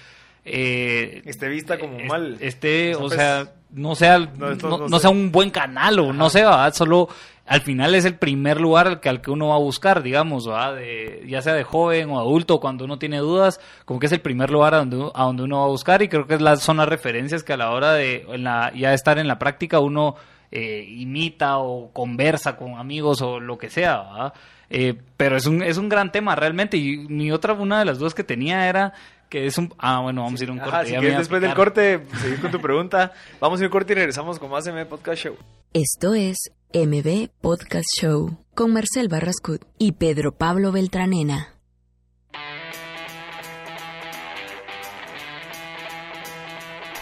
[0.43, 5.51] eh, esté vista como mal esté o sea, pues, no sea no, sea un buen
[5.51, 7.07] canal o no sea solo
[7.45, 10.45] al final es el primer lugar al que, al que uno va a buscar, digamos,
[10.45, 14.21] De, ya sea de joven o adulto, cuando uno tiene dudas, como que es el
[14.21, 16.55] primer lugar a donde, a donde uno va a buscar y creo que es la,
[16.57, 19.79] son las referencias que a la hora de en la, ya estar en la práctica
[19.79, 20.15] uno
[20.51, 24.33] eh, imita o conversa con amigos o lo que sea,
[24.69, 27.99] eh, pero es un, es un gran tema realmente y mi otra, una de las
[27.99, 28.93] dudas que tenía era
[29.29, 29.73] que es un...
[29.77, 30.87] Ah, bueno, vamos a ir a un corte.
[30.87, 33.95] si después del corte, seguir con tu pregunta, vamos a ir a un corte y
[33.95, 35.37] regresamos con más MB Podcast Show.
[35.73, 41.49] Esto es MB Podcast Show con Marcel Barrascut y Pedro Pablo Beltranena.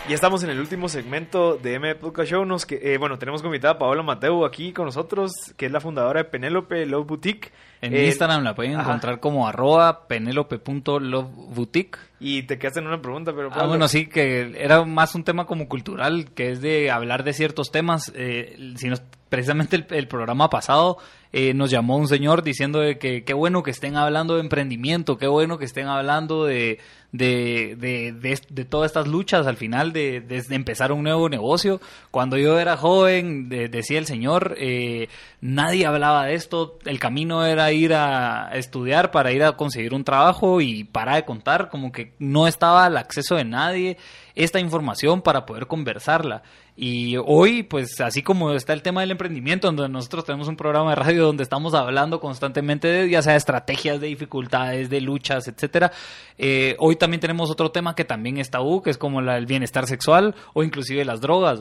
[0.07, 2.45] Ya estamos en el último segmento de MB Podcast Show.
[2.45, 5.71] Nos que, eh, bueno, tenemos como invitada a Paola Mateo aquí con nosotros, que es
[5.71, 7.51] la fundadora de Penélope Love Boutique.
[7.81, 11.99] En Instagram la pueden encontrar como arroba penelope.loveboutique.
[12.19, 13.49] Y te quedaste en una pregunta, pero...
[13.53, 17.33] Ah, bueno, sí, que era más un tema como cultural, que es de hablar de
[17.33, 18.11] ciertos temas.
[18.13, 20.97] Eh, si nos, precisamente el, programa pasado
[21.31, 25.17] eh, nos llamó un señor diciendo de que qué bueno que estén hablando de emprendimiento,
[25.17, 26.79] qué bueno que estén hablando de,
[27.11, 31.79] de, de, de, todas estas luchas al final de, de, empezar un nuevo negocio.
[32.11, 35.07] Cuando yo era joven, decía el señor, eh,
[35.41, 40.03] nadie hablaba de esto, el camino era ir a estudiar para ir a conseguir un
[40.03, 43.97] trabajo y para de contar, como que no estaba al acceso de nadie
[44.39, 46.43] esta información para poder conversarla.
[46.77, 50.91] Y hoy, pues así como está el tema del emprendimiento, donde nosotros tenemos un programa
[50.91, 55.91] de radio donde estamos hablando constantemente de ya sea estrategias, de dificultades, de luchas, etcétera,
[56.37, 59.87] eh, hoy también tenemos otro tema que también está U, que es como el bienestar
[59.87, 61.59] sexual o inclusive las drogas.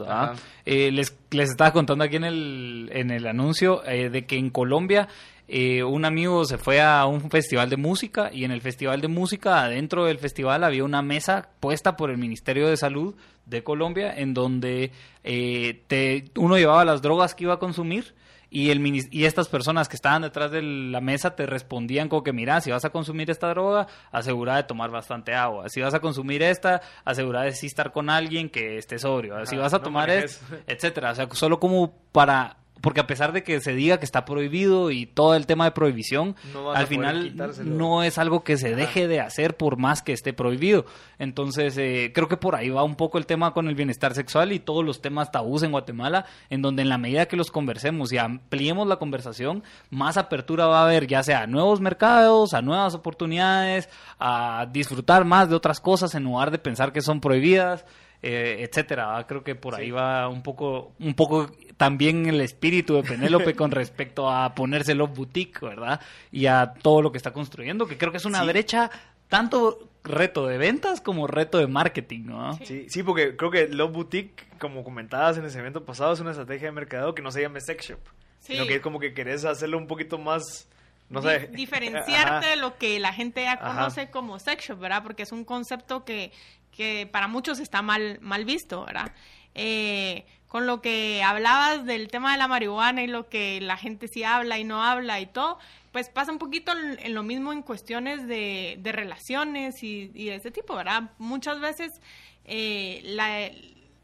[0.64, 4.51] Eh, les, les estaba contando aquí en el, en el anuncio eh, de que en
[4.51, 5.09] Colombia
[5.49, 9.09] eh, un amigo se fue a un festival de música y en el festival de
[9.09, 13.14] música, adentro del festival, había una mesa puesta por el Ministerio de Salud
[13.46, 14.92] de Colombia en donde
[15.24, 18.14] eh, te, uno llevaba las drogas que iba a consumir
[18.51, 22.32] y, el, y estas personas que estaban detrás de la mesa te respondían como que,
[22.32, 25.68] mira, si vas a consumir esta droga, asegura de tomar bastante agua.
[25.68, 29.44] Si vas a consumir esta, asegura de sí estar con alguien que esté sobrio.
[29.44, 31.12] Si vas a tomar esto, etcétera.
[31.12, 34.91] O sea, solo como para porque a pesar de que se diga que está prohibido
[34.91, 36.37] y todo el tema de prohibición,
[36.74, 40.85] al final no es algo que se deje de hacer por más que esté prohibido.
[41.18, 44.53] Entonces, eh, creo que por ahí va un poco el tema con el bienestar sexual
[44.53, 48.12] y todos los temas tabús en Guatemala, en donde en la medida que los conversemos
[48.12, 52.62] y ampliemos la conversación, más apertura va a haber, ya sea a nuevos mercados, a
[52.62, 57.85] nuevas oportunidades, a disfrutar más de otras cosas en lugar de pensar que son prohibidas.
[58.20, 59.24] Eh, etcétera.
[59.28, 63.70] Creo que por ahí va un poco, un poco también el espíritu de Penélope con
[63.70, 66.00] respecto a ponérselo boutique, ¿verdad?
[66.32, 68.90] Y a todo lo que está construyendo, que creo que es una brecha
[69.28, 72.58] tanto reto de ventas como reto de marketing, ¿no?
[72.64, 76.30] Sí, sí, porque creo que Love Boutique, como comentabas en ese evento pasado, es una
[76.30, 78.00] estrategia de mercado que no se llame sex shop,
[78.40, 80.68] sino que es como que querés hacerlo un poquito más
[81.10, 81.48] no sé.
[81.52, 85.02] diferenciarte de lo que la gente ya conoce como sex shop, ¿verdad?
[85.02, 86.32] Porque es un concepto que,
[86.79, 89.12] que para muchos está mal, mal visto, ¿verdad?
[89.57, 94.07] Eh, con lo que hablabas del tema de la marihuana y lo que la gente
[94.07, 95.59] sí habla y no habla y todo,
[95.91, 100.53] pues pasa un poquito en, lo mismo en cuestiones de, de relaciones y, de ese
[100.53, 101.11] tipo, ¿verdad?
[101.18, 102.01] Muchas veces
[102.45, 103.51] eh, la,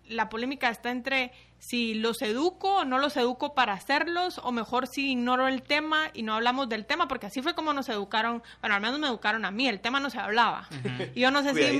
[0.08, 1.30] la polémica está entre
[1.66, 6.10] si los educo o no los educo para hacerlos, o mejor si ignoro el tema
[6.12, 9.06] y no hablamos del tema, porque así fue como nos educaron, bueno, al menos me
[9.06, 10.68] educaron a mí, el tema no se hablaba.
[11.14, 11.78] Y yo no sé si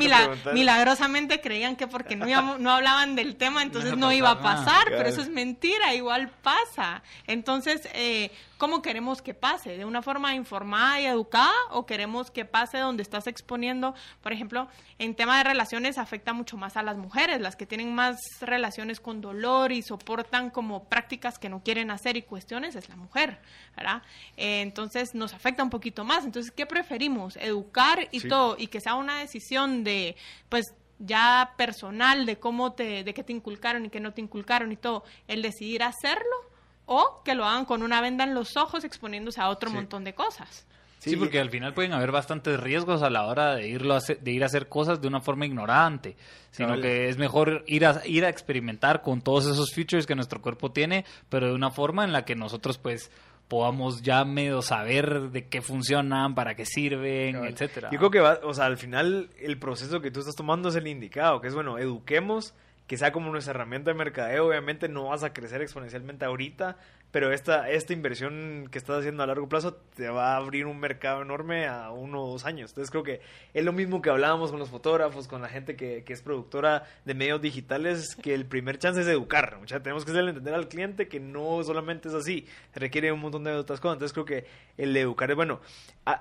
[0.53, 5.07] milagrosamente creían que porque no, no hablaban del tema, entonces no, iba a pasar, pero
[5.07, 7.03] eso es mentira, igual pasa.
[7.27, 9.77] Entonces, eh, ¿cómo queremos que pase?
[9.77, 14.69] ¿De una forma informada y educada o queremos que pase donde estás exponiendo, por ejemplo,
[14.99, 19.01] en tema de relaciones afecta mucho más a las mujeres, las que tienen más relaciones
[19.01, 23.39] con dolor y soportan como prácticas que no quieren hacer y cuestiones es la mujer,
[23.77, 24.03] ¿verdad?
[24.37, 26.25] Eh, entonces nos afecta un poquito más.
[26.25, 27.37] Entonces, ¿qué preferimos?
[27.37, 30.17] Educar y todo y que sea una decisión de,
[30.49, 34.73] pues, ya personal de cómo te, de qué te inculcaron y qué no te inculcaron
[34.73, 36.54] y todo, el decidir hacerlo
[36.87, 40.15] o que lo hagan con una venda en los ojos exponiéndose a otro montón de
[40.15, 40.67] cosas.
[41.11, 44.31] Sí, porque al final pueden haber bastantes riesgos a la hora de, irlo a de
[44.31, 46.17] ir a hacer cosas de una forma ignorante,
[46.51, 50.41] sino que es mejor ir a, ir a experimentar con todos esos features que nuestro
[50.41, 53.11] cuerpo tiene, pero de una forma en la que nosotros pues
[53.49, 57.91] podamos ya medio saber de qué funcionan, para qué sirven, etcétera.
[57.93, 60.77] Yo creo que va, o sea, al final el proceso que tú estás tomando es
[60.77, 62.55] el indicado, que es bueno, eduquemos
[62.87, 64.49] que sea como nuestra herramienta de mercadeo.
[64.49, 66.77] Obviamente no vas a crecer exponencialmente ahorita,
[67.11, 70.79] pero esta, esta inversión que estás haciendo a largo plazo te va a abrir un
[70.81, 72.73] mercado enorme a uno o dos años.
[72.73, 73.21] Entonces creo que
[73.55, 76.85] es lo mismo que hablábamos con los fotógrafos, con la gente que, que es productora
[77.05, 79.57] de medios digitales, que el primer chance es educar.
[79.59, 83.45] Mucha, tenemos que hacerle entender al cliente que no solamente es así, requiere un montón
[83.45, 83.95] de otras cosas.
[83.95, 85.61] Entonces creo que el educar es bueno.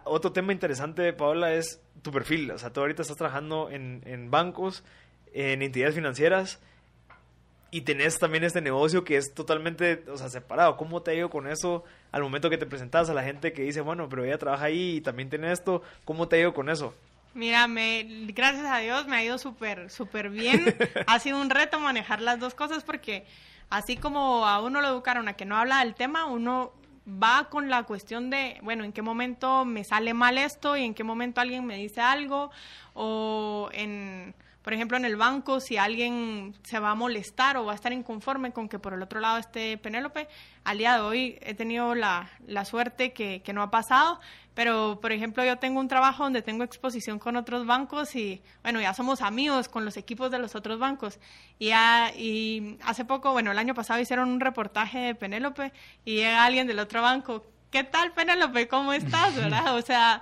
[0.05, 2.51] Otro tema interesante, Paola, es tu perfil.
[2.51, 4.83] O sea, tú ahorita estás trabajando en, en bancos
[5.33, 6.59] en entidades financieras
[7.73, 10.77] y tenés también este negocio que es totalmente, o sea, separado.
[10.77, 13.63] ¿Cómo te ha ido con eso al momento que te presentas a la gente que
[13.63, 15.81] dice, bueno, pero ella trabaja ahí y también tiene esto?
[16.05, 16.93] ¿Cómo te ha ido con eso?
[17.33, 20.75] Mira, me, gracias a Dios me ha ido súper, súper bien.
[21.07, 23.25] ha sido un reto manejar las dos cosas porque
[23.71, 26.73] así como a uno lo educaron a que no habla del tema, uno
[27.07, 30.93] va con la cuestión de, bueno, en qué momento me sale mal esto y en
[30.93, 32.51] qué momento alguien me dice algo
[32.93, 37.73] o en por ejemplo, en el banco, si alguien se va a molestar o va
[37.73, 40.29] a estar inconforme con que por el otro lado esté Penélope,
[40.63, 44.21] al día de hoy he tenido la, la suerte que, que, no ha pasado,
[44.53, 48.79] pero por ejemplo yo tengo un trabajo donde tengo exposición con otros bancos y bueno,
[48.79, 51.19] ya somos amigos con los equipos de los otros bancos.
[51.59, 51.71] Y,
[52.15, 55.73] y hace poco, bueno, el año pasado hicieron un reportaje de Penélope
[56.05, 58.69] y alguien del otro banco, ¿qué tal Penélope?
[58.69, 59.35] ¿Cómo estás?
[59.35, 59.75] ¿Verdad?
[59.75, 60.21] O sea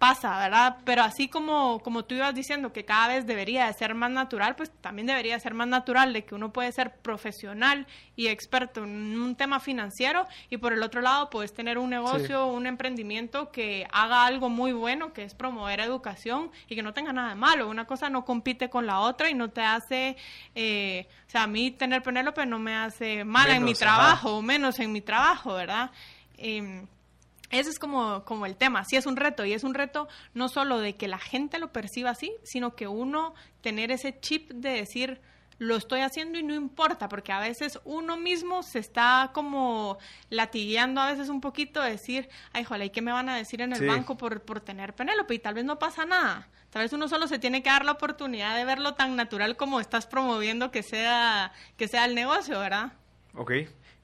[0.00, 0.78] pasa, ¿verdad?
[0.86, 4.56] Pero así como, como tú ibas diciendo que cada vez debería de ser más natural,
[4.56, 7.86] pues también debería ser más natural de que uno puede ser profesional
[8.16, 12.46] y experto en un tema financiero y por el otro lado puedes tener un negocio,
[12.46, 17.12] un emprendimiento que haga algo muy bueno, que es promover educación y que no tenga
[17.12, 17.68] nada de malo.
[17.68, 20.16] Una cosa no compite con la otra y no te hace,
[20.54, 24.40] eh, o sea, a mí tener Penélope no me hace mal en mi trabajo, o
[24.40, 25.90] menos en mi trabajo, ¿verdad?
[26.38, 26.86] Eh,
[27.50, 30.48] ese es como, como el tema, sí es un reto y es un reto no
[30.48, 34.70] solo de que la gente lo perciba así, sino que uno tener ese chip de
[34.70, 35.20] decir,
[35.60, 39.98] lo estoy haciendo y no importa, porque a veces uno mismo se está como
[40.30, 43.74] latigueando a veces un poquito, decir, ay, joder, ¿y qué me van a decir en
[43.74, 45.34] el banco por, por tener Penélope?
[45.34, 46.48] Y tal vez no pasa nada.
[46.70, 49.80] Tal vez uno solo se tiene que dar la oportunidad de verlo tan natural como
[49.80, 52.92] estás promoviendo que sea, que sea el negocio, ¿verdad?
[53.34, 53.52] Ok.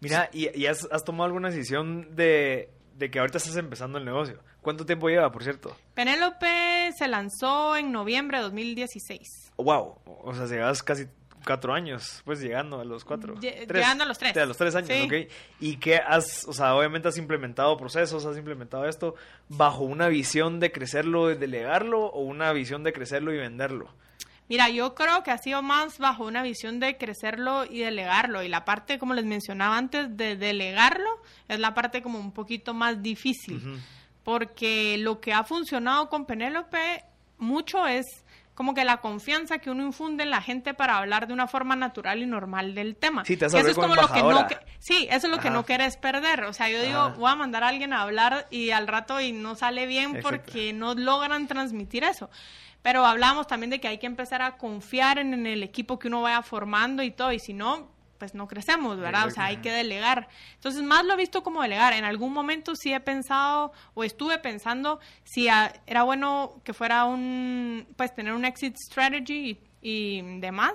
[0.01, 4.41] Mira, ¿y, has, has tomado alguna decisión de de que ahorita estás empezando el negocio.
[4.63, 5.77] ¿Cuánto tiempo lleva, por cierto?
[5.95, 9.53] Penélope se lanzó en noviembre de 2016.
[9.57, 11.07] wow, o sea, llevas casi
[11.47, 13.35] cuatro años, pues llegando a los cuatro.
[13.39, 14.37] llegando a los tres.
[14.37, 15.31] A los tres años, ok.
[15.61, 19.15] ¿Y qué has, o sea, obviamente has implementado procesos, has implementado esto
[19.49, 23.91] bajo una visión de crecerlo y delegarlo o una visión de crecerlo y venderlo?
[24.49, 28.43] Mira, yo creo que ha sido más bajo una visión de crecerlo y delegarlo.
[28.43, 31.11] Y la parte, como les mencionaba antes, de delegarlo
[31.49, 33.81] es la parte como un poquito más difícil.
[34.23, 37.05] Porque lo que ha funcionado con Penélope
[37.39, 38.07] mucho es
[38.57, 41.77] como que la confianza que uno infunde en la gente para hablar de una forma
[41.77, 43.23] natural y normal del tema.
[43.27, 44.47] Sí, te eso es como lo que no
[44.79, 46.45] Sí, eso es lo que no quieres perder.
[46.45, 49.33] O sea, yo digo, voy a mandar a alguien a hablar y al rato y
[49.33, 52.31] no sale bien porque no logran transmitir eso.
[52.87, 56.23] Pero hablamos también de que hay que empezar a confiar en, el equipo que uno
[56.23, 59.27] vaya formando y todo, y si no, pues no crecemos, ¿verdad?
[59.27, 60.29] O sea, hay que delegar.
[60.55, 61.95] Entonces, más lo he visto como delegar.
[61.95, 67.89] En algún momento sí he pensado o estuve pensando si era bueno que fuera un,
[67.97, 70.75] pues tener un exit strategy y, y demás,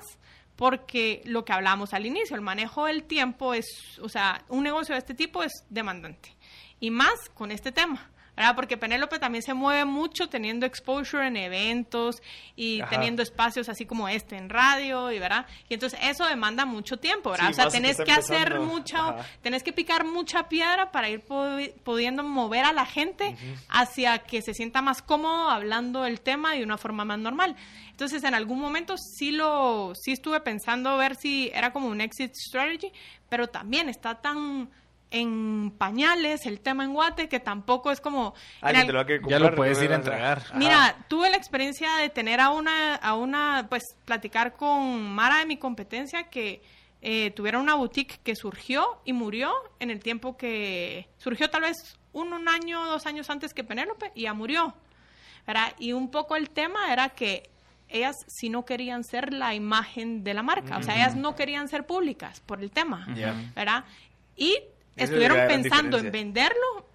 [0.57, 4.95] porque lo que hablamos al inicio, el manejo del tiempo es, o sea, un negocio
[4.95, 6.36] de este tipo es demandante.
[6.82, 8.12] Y más con este tema.
[8.56, 12.22] Porque Penélope también se mueve mucho teniendo exposure en eventos
[12.56, 15.46] y teniendo espacios así como este en radio y verdad.
[15.70, 17.50] Y entonces eso demanda mucho tiempo, ¿verdad?
[17.52, 22.66] o sea, tenés que, hacer mucha, tenés que picar mucha piedra para ir pudiendo mover
[22.66, 23.36] a la gente
[23.70, 27.56] hacia que se sienta más cómodo hablando el tema de una forma más normal.
[27.89, 32.34] Entonces, en algún momento sí lo sí estuve pensando ver si era como un exit
[32.34, 32.92] strategy,
[33.30, 34.70] pero también está tan
[35.12, 38.34] en pañales, el tema en Guate, que tampoco es como...
[39.28, 40.41] ya lo puedes ir a entregar.
[40.55, 45.45] Mira, tuve la experiencia de tener a una, a una, pues, platicar con Mara de
[45.45, 46.62] mi competencia que
[47.01, 51.09] eh, tuviera una boutique que surgió y murió en el tiempo que...
[51.18, 54.74] Surgió tal vez un, un año, dos años antes que Penélope y ya murió.
[55.45, 55.74] ¿verdad?
[55.80, 57.49] Y un poco el tema era que
[57.89, 61.68] ellas sí no querían ser la imagen de la marca, o sea, ellas no querían
[61.68, 63.34] ser públicas por el tema, Ya.
[63.53, 63.84] ¿verdad?
[64.38, 64.57] Y
[64.96, 66.86] estuvieron pensando en venderlo.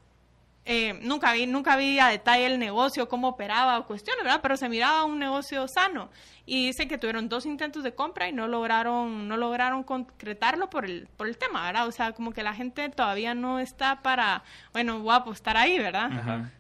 [0.69, 4.41] eh, nunca vi nunca vi a detalle el negocio, cómo operaba o cuestiones, ¿verdad?
[4.43, 6.11] Pero se miraba un negocio sano.
[6.45, 10.85] Y dice que tuvieron dos intentos de compra y no lograron no lograron concretarlo por
[10.85, 11.87] el por el tema, ¿verdad?
[11.87, 14.43] O sea, como que la gente todavía no está para,
[14.73, 16.11] bueno, voy a apostar ahí, ¿verdad?
[16.13, 16.51] Ajá.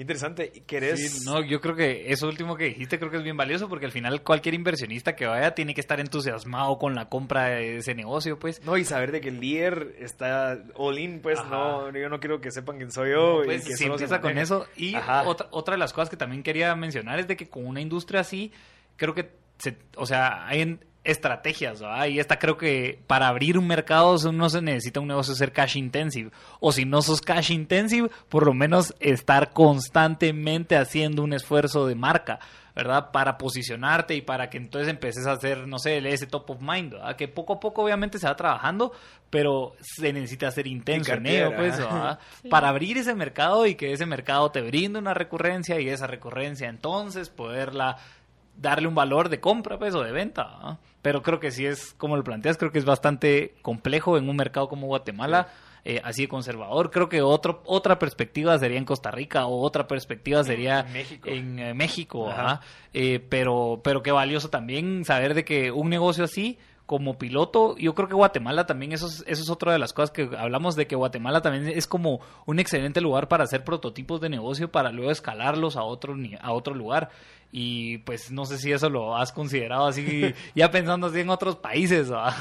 [0.00, 0.50] Qué interesante.
[0.66, 1.18] ¿Querés?
[1.18, 3.84] Sí, no, yo creo que eso último que dijiste creo que es bien valioso porque
[3.84, 7.94] al final cualquier inversionista que vaya tiene que estar entusiasmado con la compra de ese
[7.94, 8.64] negocio, pues.
[8.64, 11.50] No, y saber de que el líder está all in, pues Ajá.
[11.50, 13.42] no, yo no quiero que sepan quién soy yo.
[13.44, 14.66] Pues, y que sí solo se empieza con eso.
[14.74, 14.94] Y
[15.26, 18.20] otra, otra de las cosas que también quería mencionar es de que con una industria
[18.22, 18.52] así,
[18.96, 19.28] creo que,
[19.58, 22.06] se, o sea, hay en- estrategias, ¿verdad?
[22.06, 25.76] Y esta creo que para abrir un mercado no se necesita un negocio ser cash
[25.76, 26.30] intensive.
[26.60, 31.94] O si no sos cash intensive, por lo menos estar constantemente haciendo un esfuerzo de
[31.94, 32.40] marca.
[32.72, 33.10] ¿verdad?
[33.10, 36.92] Para posicionarte y para que entonces empeces a hacer, no sé, ese top of mind,
[36.92, 37.16] ¿verdad?
[37.16, 38.92] Que poco a poco obviamente se va trabajando,
[39.28, 41.74] pero se necesita ser intenso en ello, pues.
[42.42, 42.48] Sí.
[42.48, 46.68] Para abrir ese mercado y que ese mercado te brinde una recurrencia y esa recurrencia
[46.68, 47.98] entonces poderla
[48.56, 52.16] darle un valor de compra pues o de venta pero creo que sí es como
[52.16, 55.48] lo planteas creo que es bastante complejo en un mercado como Guatemala
[55.84, 59.86] eh, así de conservador creo que otro otra perspectiva sería en Costa Rica o otra
[59.86, 61.28] perspectiva sería En México.
[61.28, 62.60] en eh, México Ajá.
[62.92, 66.58] Eh, pero pero qué valioso también saber de que un negocio así
[66.90, 70.10] como piloto, yo creo que Guatemala también, eso es, eso es otra de las cosas
[70.10, 74.28] que hablamos de que Guatemala también es como un excelente lugar para hacer prototipos de
[74.28, 77.10] negocio para luego escalarlos a otro, a otro lugar.
[77.52, 81.56] Y pues no sé si eso lo has considerado así, ya pensando así en otros
[81.56, 82.12] países.
[82.12, 82.36] ¿va?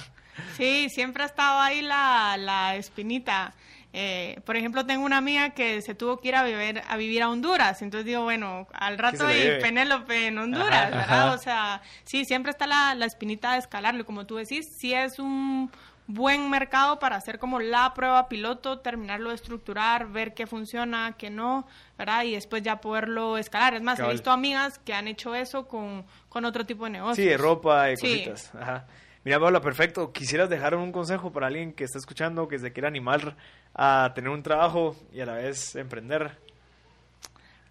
[0.56, 3.54] Sí, siempre ha estado ahí la, la espinita.
[3.92, 7.24] Eh, por ejemplo, tengo una amiga que se tuvo que ir a vivir a, vivir
[7.24, 7.82] a Honduras.
[7.82, 9.60] Entonces digo, bueno, al rato lleve.
[9.62, 11.28] Penélope en Honduras, Ajá, ¿verdad?
[11.28, 11.34] ajá.
[11.34, 14.06] O sea, sí, siempre está la, la espinita de escalarlo.
[14.06, 15.72] Como tú decís, sí es un
[16.12, 21.30] buen mercado para hacer como la prueba piloto, terminarlo de estructurar, ver qué funciona, qué
[21.30, 21.68] no,
[22.00, 22.24] ¿verdad?
[22.24, 23.76] Y después ya poderlo escalar.
[23.76, 24.10] Es más, Cabal.
[24.12, 27.18] he visto amigas que han hecho eso con, con otro tipo de negocios.
[27.18, 28.08] Sí, de ropa y Sí.
[28.26, 28.56] cositas.
[28.56, 28.88] Ajá.
[29.24, 30.12] Mira, Paula, perfecto.
[30.12, 33.36] ¿Quisieras dejar un consejo para alguien que está escuchando, que se quiera animar
[33.76, 36.38] a tener un trabajo y a la vez emprender?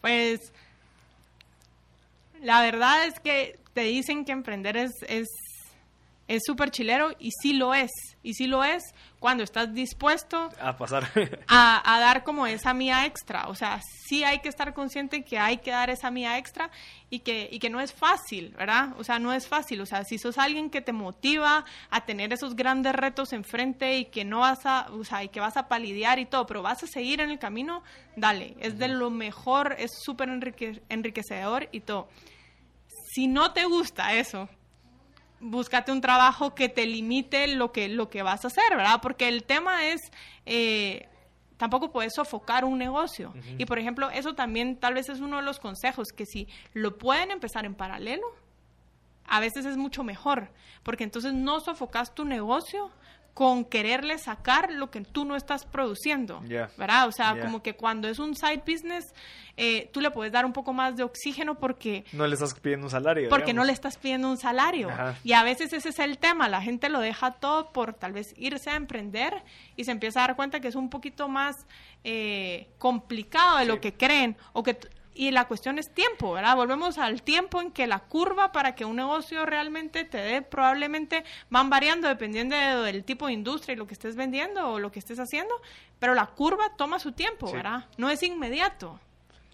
[0.00, 0.52] Pues
[2.40, 5.26] la verdad es que te dicen que emprender es es
[6.28, 7.90] es súper chilero y sí lo es.
[8.22, 8.82] Y sí lo es
[9.18, 11.08] cuando estás dispuesto A pasar.
[11.48, 13.48] a, a dar como esa mía extra.
[13.48, 16.70] O sea, sí hay que estar consciente que hay que dar esa mía extra
[17.10, 18.90] y que, y que no es fácil, ¿verdad?
[18.98, 19.80] O sea, no es fácil.
[19.80, 24.04] O sea, si sos alguien que te motiva a tener esos grandes retos enfrente y
[24.06, 26.82] que no vas a, o sea, y que vas a palidear y todo, pero vas
[26.82, 27.82] a seguir en el camino,
[28.16, 28.54] dale.
[28.60, 32.08] Es de lo mejor, es súper enrique- enriquecedor y todo.
[33.14, 34.48] Si no te gusta eso,
[35.40, 39.00] búscate un trabajo que te limite lo que, lo que vas a hacer, ¿verdad?
[39.02, 40.12] Porque el tema es,
[40.46, 41.08] eh,
[41.56, 43.32] tampoco puedes sofocar un negocio.
[43.56, 46.98] Y por ejemplo, eso también tal vez es uno de los consejos, que si lo
[46.98, 48.26] pueden empezar en paralelo,
[49.26, 50.50] a veces es mucho mejor,
[50.82, 52.90] porque entonces no sofocas tu negocio
[53.38, 56.70] con quererle sacar lo que tú no estás produciendo, Ya.
[56.76, 57.06] ¿verdad?
[57.06, 59.14] O sea, como que cuando es un side business,
[59.56, 62.86] eh, tú le puedes dar un poco más de oxígeno porque no le estás pidiendo
[62.86, 63.28] un salario.
[63.28, 64.90] porque no le estás pidiendo un salario.
[64.90, 65.14] Ajá.
[65.22, 68.34] Y a veces ese es el tema, la gente lo deja todo por tal vez
[68.36, 69.44] irse a emprender
[69.76, 71.54] y se empieza a dar cuenta que es un poquito más
[72.02, 73.68] eh, complicado de Sí.
[73.68, 74.36] lo que creen.
[74.52, 74.76] O que
[75.18, 76.54] y la cuestión es tiempo, ¿verdad?
[76.56, 81.24] Volvemos al tiempo en que la curva para que un negocio realmente te dé, probablemente
[81.50, 84.92] van variando dependiendo de- del tipo de industria y lo que estés vendiendo o lo
[84.92, 85.52] que estés haciendo,
[85.98, 87.56] pero la curva toma su tiempo, Sí.
[87.56, 87.86] ¿verdad?
[87.96, 89.00] No es inmediato.